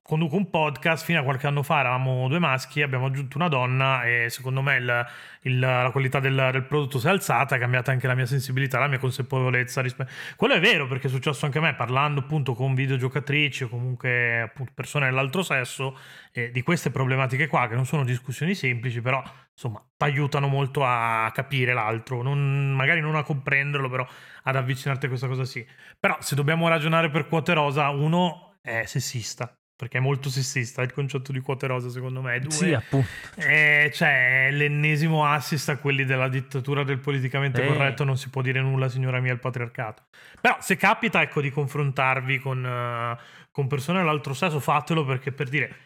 [0.02, 4.04] conduco un podcast, fino a qualche anno fa eravamo due maschi, abbiamo aggiunto una donna
[4.04, 5.06] e secondo me il-
[5.42, 8.78] il- la qualità del, del prodotto si è alzata, è cambiata anche la mia sensibilità,
[8.78, 9.80] la mia consapevolezza.
[9.80, 13.68] rispetto Quello è vero perché è successo anche a me parlando appunto con videogiocatrici o
[13.68, 15.96] comunque appunto persone dell'altro sesso
[16.32, 19.22] eh, di queste problematiche qua che non sono discussioni semplici, però
[19.52, 24.06] insomma ti aiutano molto a capire l'altro, non- magari non a comprenderlo, però
[24.44, 25.66] ad avvicinarti a questa cosa sì.
[25.98, 29.57] Però se dobbiamo ragionare per quote rosa, uno è sessista.
[29.78, 32.40] Perché è molto sessista il concetto di quote rosa, secondo me.
[32.40, 33.06] Due, Sì, appunto.
[33.36, 37.66] eh, cioè, è l'ennesimo assist a quelli della dittatura del politicamente Eh.
[37.68, 40.02] corretto, non si può dire nulla, signora mia, il patriarcato.
[40.40, 43.16] Però se capita, ecco, di confrontarvi con, eh,
[43.52, 45.76] con persone dell'altro sesso, fatelo perché per dire...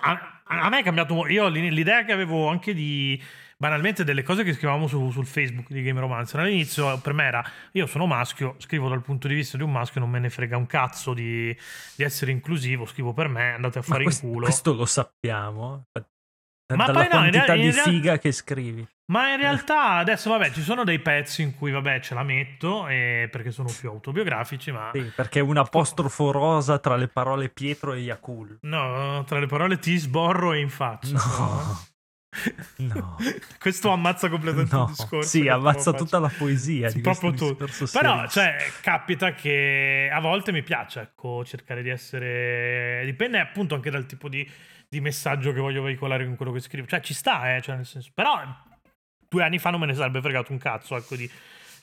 [0.00, 1.26] A, a me è cambiato...
[1.28, 3.18] Io l'idea che avevo anche di...
[3.60, 7.44] Banalmente delle cose che scrivevamo su- sul Facebook di Game Romancer all'inizio per me era
[7.72, 10.56] io sono maschio, scrivo dal punto di vista di un maschio, non me ne frega
[10.56, 11.54] un cazzo di,
[11.96, 14.44] di essere inclusivo, scrivo per me, andate a fare quest- in culo.
[14.44, 15.86] questo lo sappiamo.
[15.90, 16.06] Da-
[16.76, 18.86] Ma dalla poi no, in quantità rea- in di rea- figa che scrivi.
[19.10, 22.86] Ma in realtà adesso, vabbè, ci sono dei pezzi in cui, vabbè, ce la metto
[22.86, 27.94] eh, perché sono più autobiografici, ma Sì, perché un apostrofo rosa tra le parole Pietro
[27.94, 28.58] e Yakul.
[28.62, 31.12] no, tra le parole ti sborro e in faccia.
[31.12, 31.38] No.
[31.38, 31.80] No.
[33.58, 35.28] Questo ammazza completamente No, il discorso.
[35.28, 37.64] sì, ammazza tutta la poesia Sì, di proprio questo tu.
[37.64, 43.02] discorso Però, cioè, capita che a volte mi piace, ecco, cercare di essere...
[43.04, 44.48] Dipende appunto anche dal tipo di,
[44.88, 46.86] di messaggio che voglio veicolare con quello che scrivo.
[46.86, 48.10] Cioè, ci sta, eh, cioè, nel senso...
[48.14, 48.40] Però
[49.28, 51.30] due anni fa non me ne sarebbe fregato un cazzo, ecco, di...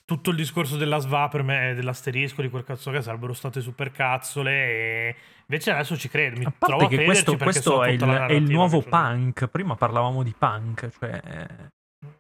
[0.06, 3.92] Tutto il discorso della SVA per me, dell'asterisco, di quel cazzo che sarebbero state super
[3.92, 5.16] cazzole e
[5.48, 8.04] invece adesso ci credo, mi a trovo parte a che crederci questo, questo è, il,
[8.04, 9.48] è il nuovo punk.
[9.48, 11.20] Prima parlavamo di punk, cioè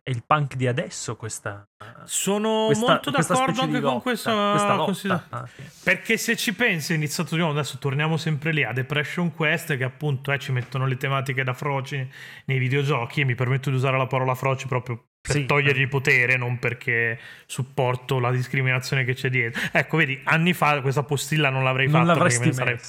[0.02, 1.68] è il punk di adesso questa,
[2.06, 4.86] Sono questa, molto questa d'accordo anche con lotta, questa, questa lotta.
[4.86, 5.64] considera- Ah, sì.
[5.84, 9.78] Perché se ci pensi, è iniziato di nuovo, adesso torniamo sempre lì a Depression Quest,
[9.78, 12.08] che appunto eh, ci mettono le tematiche da froci
[12.46, 15.46] nei videogiochi, e mi permetto di usare la parola froci proprio per Sì.
[15.46, 19.62] togliergli potere, non perché supporto la discriminazione che c'è dietro.
[19.72, 22.82] Ecco, vedi, anni fa questa postilla non l'avrei Non fatta perché me sarebbe...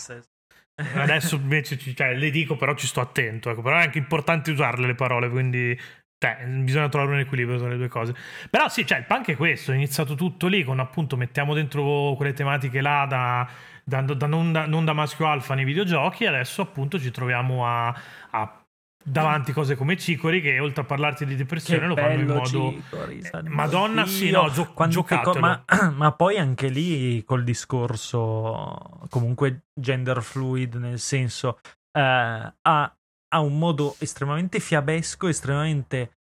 [0.95, 3.49] Adesso invece ci- cioè, le dico, però ci sto attento.
[3.51, 3.62] Ecco.
[3.62, 5.78] Però è anche importante usarle le parole, quindi
[6.18, 8.14] cioè, bisogna trovare un equilibrio tra le due cose.
[8.51, 12.12] Però sì, cioè, il punk è questo, è iniziato tutto lì con appunto mettiamo dentro
[12.16, 13.49] quelle tematiche là da,
[13.84, 17.66] da- da- non, da non da maschio alfa nei videogiochi e adesso appunto ci troviamo
[17.66, 17.95] a,
[18.30, 18.66] a
[19.09, 22.73] davanti cose come Cicori che oltre a parlarti di depressione Che lo fanno in modo...
[22.73, 24.43] Cicori, Eh, Madonna, sì, Dio.
[24.43, 24.73] no, gio-
[25.23, 31.61] co- ma, ma poi anche lì col discorso comunque gender fluid, nel senso
[31.93, 32.53] eh, ha,
[33.29, 36.16] ha un modo estremamente fiabesco, estremamente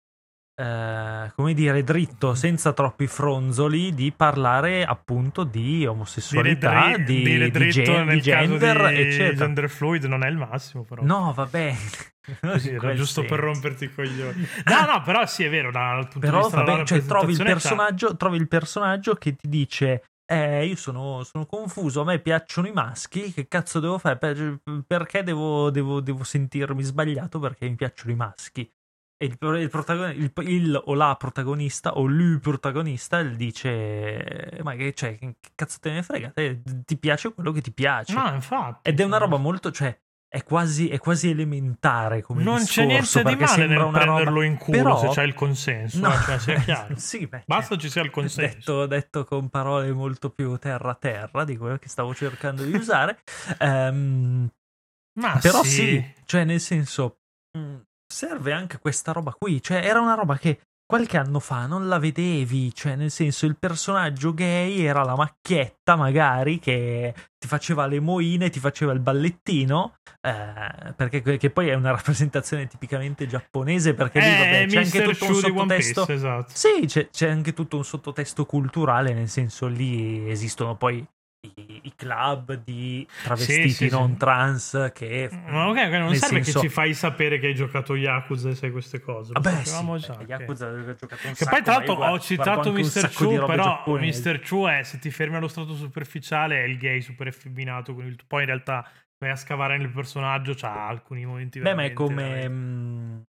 [0.57, 7.23] eh, come dire, dritto, senza troppi fronzoli, di parlare appunto di omosessualità, Dire dri- di,
[7.23, 9.35] dire di gen- nel di gender, caso di eccetera.
[9.35, 11.03] gender fluid non è il massimo, però.
[11.03, 11.75] No, vabbè.
[12.41, 13.45] Così, giusto per senso.
[13.45, 14.47] romperti i coglioni.
[14.65, 17.33] No, no, però sì, è vero, dal punto di Però vista della vabbè, cioè, trovi,
[17.33, 22.19] il personaggio, trovi il personaggio che ti dice eh, io sono, sono confuso, a me
[22.19, 24.17] piacciono i maschi, che cazzo devo fare?
[24.17, 28.71] Per- perché devo, devo- devo sentirmi sbagliato perché mi piacciono i maschi?
[29.19, 29.71] Il, il,
[30.17, 35.91] il- il o la protagonista o lui protagonista dice ma che, cioè, che cazzo te
[35.93, 36.31] ne frega?
[36.31, 38.13] Te- ti piace quello che ti piace.
[38.13, 38.89] No, infatti.
[38.91, 39.97] Ed è una roba molto, cioè,
[40.29, 43.99] è quasi, è quasi elementare come Non discorso, c'è niente di male nel una roba-
[44.01, 46.01] prenderlo in culo Però- se c'è il consenso.
[46.01, 46.13] No.
[46.13, 46.97] eh, cioè, sia chiaro.
[46.97, 48.57] sì, beh, Basta ci sia il consenso.
[48.57, 53.21] detto, detto con parole molto più terra-terra di quello che stavo cercando di usare.
[53.59, 54.51] Ehm,
[55.21, 55.71] Ma però sì.
[55.71, 56.15] sì.
[56.25, 57.21] cioè nel senso,
[57.57, 57.77] mh,
[58.15, 59.61] serve anche questa roba qui.
[59.61, 62.73] Cioè era una roba che qualche anno fa non la vedevi.
[62.73, 68.51] Cioè nel senso il personaggio gay era la macchietta magari che ti faceva le moine,
[68.51, 69.97] ti faceva il ballettino.
[70.23, 75.03] eh, perché che poi è una rappresentazione tipicamente giapponese perché lì vabbè, Eh, c'è anche
[75.03, 76.51] tutto un sottotesto Piece, esatto.
[76.55, 81.05] sì, c'è, c'è anche tutto un sottotesto culturale, nel senso lì esistono poi
[81.57, 84.17] i, i club di travestiti Sì, sì, non sì.
[84.17, 85.29] trans che...
[85.47, 88.55] Ma ok, ok, non serve senso- che ci fai sapere che hai giocato Yakuza e
[88.55, 89.33] sai queste cose.
[89.33, 90.29] Vabbè, sapevamo beh, già, ok.
[90.29, 93.13] Yakuza aveva giocato un Che sacco, poi, tra l'altro, ho citato Mr.
[93.15, 94.21] Chu, però giapponesi.
[94.29, 94.41] Mr.
[94.41, 97.93] Chu è, se ti fermi allo strato superficiale, è il gay super effeminato.
[98.01, 98.89] il- Poi in realtà
[99.19, 102.49] vai a scavare nel personaggio, c'ha alcuni momenti Beh, ma è come...
[102.49, 103.23] mh,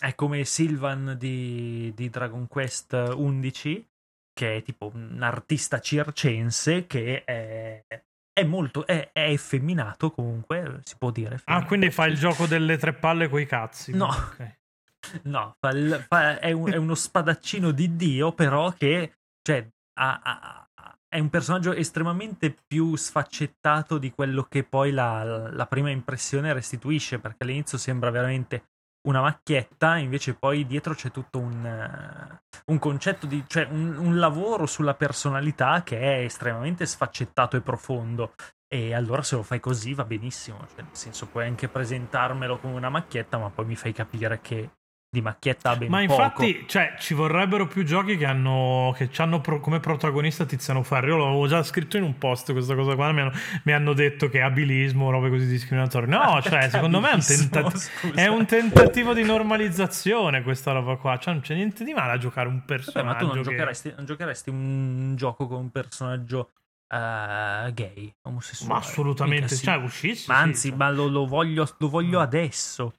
[0.00, 3.86] È come Sylvan di, di Dragon Quest 11,
[4.32, 7.84] che è tipo un artista circense che è,
[8.32, 8.86] è molto...
[8.86, 11.40] È, è effeminato comunque, si può dire.
[11.44, 13.92] Ah, quindi fa il gioco delle tre palle coi cazzi.
[13.92, 14.06] No.
[14.06, 14.58] Ok.
[15.22, 19.66] No, fa il- fa- è, un- è uno spadaccino di Dio, però che cioè,
[19.98, 20.68] ha- ha-
[21.08, 27.18] è un personaggio estremamente più sfaccettato di quello che poi la, la prima impressione restituisce,
[27.18, 28.64] perché all'inizio sembra veramente
[29.02, 34.18] una macchietta, invece poi dietro c'è tutto un, eh, un concetto di, cioè un, un
[34.18, 38.34] lavoro sulla personalità che è estremamente sfaccettato e profondo.
[38.72, 42.74] E allora se lo fai così va benissimo, cioè, nel senso puoi anche presentarmelo come
[42.74, 44.70] una macchietta, ma poi mi fai capire che
[45.12, 46.22] di macchietta ben Ma poco.
[46.22, 51.08] infatti, cioè, ci vorrebbero più giochi che hanno che hanno come protagonista Tiziano Ferro.
[51.08, 53.10] Io l'avevo già scritto in un post questa cosa qua.
[53.10, 53.32] Mi hanno,
[53.64, 56.08] mi hanno detto che è abilismo, robe così discriminatorie.
[56.08, 58.14] No, cioè, secondo me è un, tentativo, Scusa.
[58.14, 61.18] è un tentativo di normalizzazione questa roba qua.
[61.18, 63.08] Cioè, non c'è niente di male a giocare un Vabbè, personaggio.
[63.08, 66.50] ma tu non che- giocheresti, non giocheresti un gioco con un personaggio
[66.88, 68.72] eh, gay, omosessuale.
[68.74, 69.64] Ma assolutamente, Mica sì.
[69.64, 70.28] cioè, uscissi.
[70.28, 70.76] Ma sì, anzi, cioè.
[70.76, 72.22] ma lo, lo voglio, lo voglio No.
[72.24, 72.92] adesso.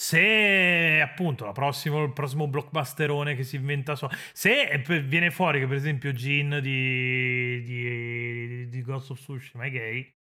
[0.00, 5.66] Se appunto prossimo, il prossimo blockbusterone che si inventa so, se eh, viene fuori che
[5.66, 10.16] per esempio Jin di, di, di Ghost of Tsushima è gay,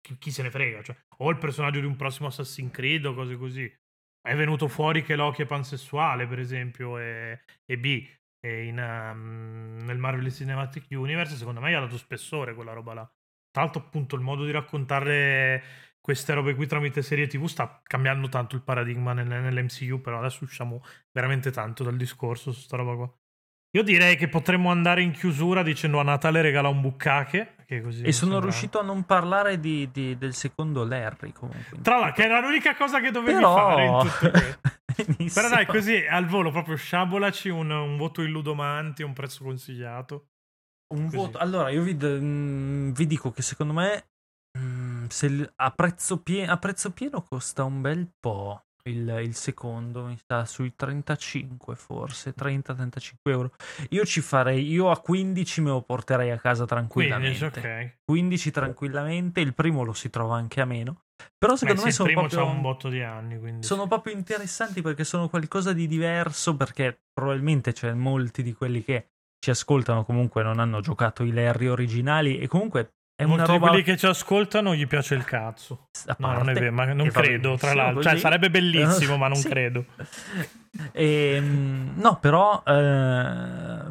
[0.00, 0.82] chi, chi se ne frega?
[0.82, 3.72] Cioè, o il personaggio di un prossimo Assassin's Creed o cose così.
[4.20, 8.04] È venuto fuori che Loki è pansessuale, per esempio, e, e B.
[8.40, 12.94] E in, um, nel Marvel Cinematic Universe, secondo me gli ha dato spessore quella roba
[12.94, 13.12] là.
[13.52, 15.62] Tra l'altro, appunto, il modo di raccontare
[16.00, 20.44] queste robe qui tramite serie TV sta cambiando tanto il paradigma nel- nell'MCU, però adesso
[20.44, 20.82] usciamo
[21.12, 23.14] veramente tanto dal discorso su sta roba qua.
[23.76, 27.54] Io direi che potremmo andare in chiusura dicendo a Natale regala un buccache.
[27.66, 31.78] E sono sembra- riuscito a non parlare di, di- del secondo Larry comunque.
[31.80, 33.54] Tra l'altro, che era l'unica cosa che dovevi Però...
[33.54, 34.60] fare in tutto questo.
[35.40, 40.30] Però dai, così al volo proprio sciabolaci un, un voto in Ludomanti, un prezzo consigliato.
[40.92, 41.16] Un Così.
[41.16, 41.38] voto.
[41.38, 44.09] Allora, io vi, d- mm, vi dico che secondo me
[45.10, 48.64] se a, prezzo pie- a prezzo pieno costa un bel po'.
[48.84, 53.52] Il, il secondo mi sta sui 35 forse 30-35 euro
[53.90, 57.96] io ci farei io a 15 me lo porterei a casa tranquillamente 15, ok.
[58.06, 61.02] 15 tranquillamente il primo lo si trova anche a meno
[61.36, 63.66] però Beh, secondo sì, me sono proprio un botto di anni, quindi...
[63.66, 69.10] sono proprio interessanti perché sono qualcosa di diverso perché probabilmente c'è molti di quelli che
[69.38, 73.68] ci ascoltano comunque non hanno giocato i Larry originali e comunque è Molti una roba
[73.68, 75.88] quelli che ci ascoltano gli piace il cazzo.
[76.16, 78.02] No, non è vero, ma non credo, tra l'altro.
[78.02, 79.48] Cioè, sarebbe bellissimo, ma non Sì.
[79.48, 79.84] credo.
[80.92, 83.82] Ehm, no, però eh,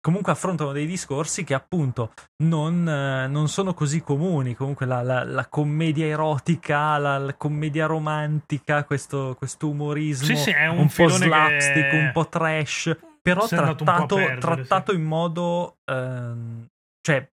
[0.00, 2.12] comunque affrontano dei discorsi che appunto
[2.42, 4.54] non, eh, non sono così comuni.
[4.54, 10.50] Comunque la, la- la commedia erotica, la, la commedia romantica, questo, questo umorismo Sì, sì,
[10.50, 14.90] è un un, po' slapstick, che- un po' trash, però un po' trattato, perdere, trattato
[14.92, 14.98] sì.
[14.98, 15.76] in modo...
[15.84, 16.66] ehm,
[17.00, 17.28] cioè,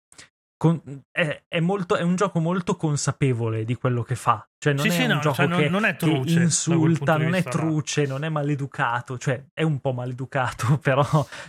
[0.61, 4.47] con- è, è molto- è un gioco molto consapevole di quello che fa.
[4.61, 7.17] Cioè non Sì, è sì, un no, gioco cioè non- che, non è truce, insulta,
[7.17, 11.03] non è vista truce, non è maleducato, cioè è un po' maleducato, però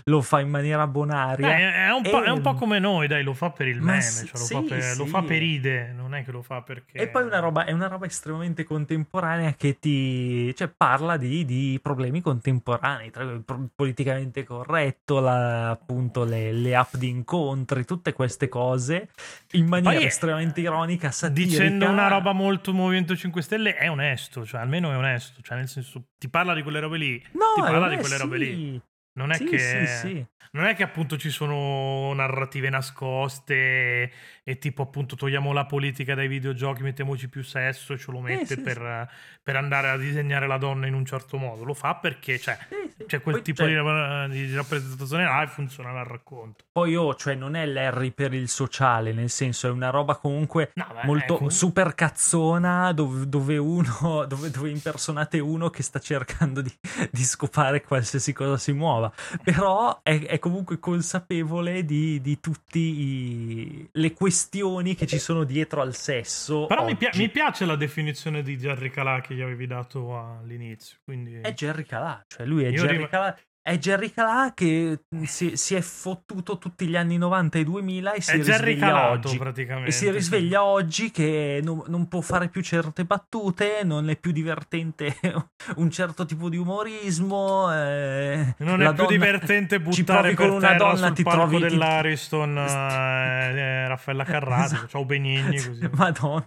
[0.04, 1.58] lo fa in maniera bonaria.
[1.58, 3.80] Eh, è, un po', è un po' E- come noi, dai, lo fa per il
[3.82, 5.10] Ma meme, sì, cioè lo, sì, fa per, lo sì.
[5.10, 6.96] fa per ide, non è che lo fa perché...
[6.96, 11.78] E poi una roba, è una roba estremamente contemporanea che ti cioè, parla di, di
[11.82, 13.42] problemi contemporanei, tra il
[13.76, 19.10] politicamente corretto, la- appunto le, le app di incontri, tutte queste cose
[19.50, 21.50] in maniera Poi, estremamente ironica, satirica.
[21.50, 22.72] Dicendo una roba molto
[23.02, 26.62] Movimento 5 Stelle è onesto, cioè almeno è onesto, cioè nel senso ti parla di
[26.62, 28.22] quelle robe lì, No, ti parla eh, di quelle sì.
[28.22, 28.80] robe lì.
[29.14, 30.26] Non è Sì, che sì, sì.
[30.52, 34.10] non è che appunto ci sono narrative nascoste
[34.44, 38.46] e tipo appunto togliamo la politica dai videogiochi, mettiamoci più sesso e ce lo mette
[38.56, 39.08] sì, per,
[39.42, 41.62] per andare a disegnare la donna in un certo modo.
[41.64, 42.58] Lo fa perché cioè,
[43.06, 46.64] c'è quel Poi, tipo cioè, di, rappresentazione là e funziona al racconto.
[46.72, 50.72] Poi oh, cioè non è Larry per il sociale, nel senso è una roba comunque
[50.74, 55.98] No, beh, molto comunque- super cazzona dove, dove uno dove, dove impersonate uno che sta
[56.00, 56.72] cercando di,
[57.10, 58.72] di scopare qualsiasi cosa si
[59.02, 65.80] muova però è, è comunque consapevole di, di tutte le questioni che ci sono dietro
[65.80, 69.66] al sesso Però mi, pia- mi piace la definizione di Jerry Calà che gli avevi
[69.66, 70.98] dato all'inizio.
[71.04, 71.40] Quindi...
[71.40, 75.56] è Jerry Calà cioè lui è Io Jerry rim- Calà è Jerry Calà che si,
[75.56, 79.28] si è fottuto tutti gli anni 90 e 2000 e si è Jerry risveglia Calato
[79.28, 79.88] oggi praticamente.
[79.88, 84.32] E si risveglia oggi che non, non può fare più certe battute, non è più
[84.32, 85.14] divertente
[85.76, 87.72] un certo tipo di umorismo.
[87.72, 93.58] eh, Non è più divertente buttare con una donna, sul ti trovi ti- dell'Ariston eh,
[93.58, 94.88] eh, Raffaella Carrati, Esatto.
[94.88, 95.88] ciao Benigni così.
[95.94, 96.44] Madonna.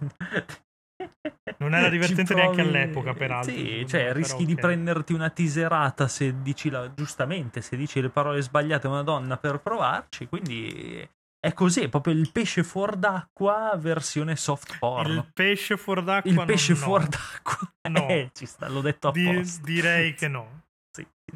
[1.58, 5.30] Non era divertente provi- neanche all'epoca, peraltro, Sì, cioè me, rischi però di prenderti una
[5.30, 10.26] tiserata se dici la, giustamente, se dici le parole sbagliate a una donna per provarci,
[10.28, 11.08] quindi
[11.38, 15.10] è così, è proprio il pesce fuor d'acqua versione soft porn.
[15.12, 16.86] Il pesce fuor d'acqua Il pesce non- no.
[16.86, 17.70] fuor d'acqua.
[17.90, 18.06] No.
[18.10, 19.60] Eh, ci sta, l'ho detto Di- apposta.
[19.64, 20.62] direi che no.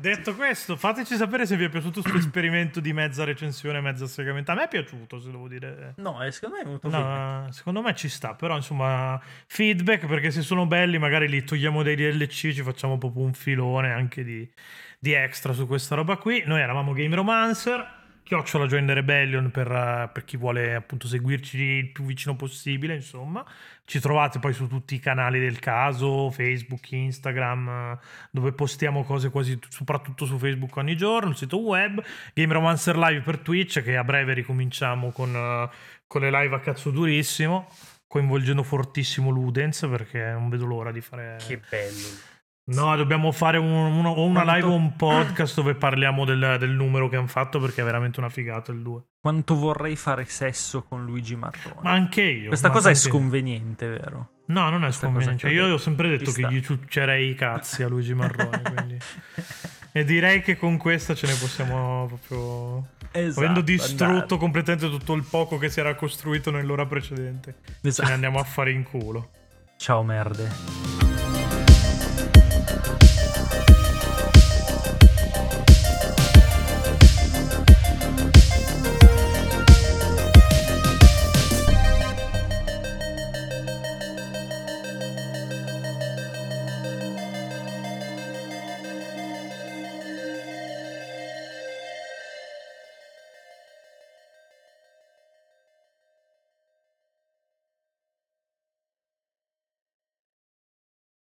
[0.00, 4.50] Detto questo, fateci sapere se vi è piaciuto questo esperimento di mezza recensione, mezza segmento.
[4.50, 5.92] A me è piaciuto, se devo dire.
[5.96, 7.44] No, eh, secondo me è bene.
[7.44, 11.82] No, secondo me ci sta, però insomma, feedback perché se sono belli magari li togliamo
[11.82, 14.50] dai DLC, ci facciamo proprio un filone anche di,
[14.98, 16.44] di extra su questa roba qui.
[16.46, 17.99] Noi eravamo Game Romancer,
[18.30, 22.94] chiocciola Join the Rebellion per, eh, per chi vuole appunto seguirci il più vicino possibile,
[22.94, 23.44] insomma.
[23.84, 27.98] Ci trovate poi su tutti i canali del caso, Facebook, Instagram, eh,
[28.30, 32.00] dove postiamo cose quasi soprattutto su Facebook ogni giorno, il sito web,
[32.32, 35.68] Game Romancer Live per Twitch che a breve ricominciamo con, eh,
[36.06, 37.68] con le live a cazzo durissimo,
[38.06, 41.36] coinvolgendo fortissimo Ludens perché non vedo l'ora di fare...
[41.44, 42.29] Che bello.
[42.74, 46.56] No, dobbiamo fare un- uno- o una Quanto- live o un podcast dove parliamo del,
[46.58, 49.02] del numero che hanno fatto perché è veramente una figata il 2.
[49.20, 51.80] Quanto vorrei fare sesso con Luigi Marrone.
[51.82, 52.48] Ma anche io.
[52.48, 54.28] Questa cosa è sconveniente, vero?
[54.46, 55.48] No, non è Questa sconveniente.
[55.50, 58.62] Io ho sempre detto che gli ciuccerei i cazzi a Luigi Marrone.
[58.74, 58.98] quindi.
[59.92, 62.86] E direi che con questa ce ne possiamo proprio.
[63.12, 64.36] Esatto, Avendo distrutto andate.
[64.38, 68.08] completamente tutto il poco che si era costruito nell'ora precedente, ce Esatto.
[68.08, 69.30] ne andiamo a fare in culo.
[69.76, 70.99] Ciao merde.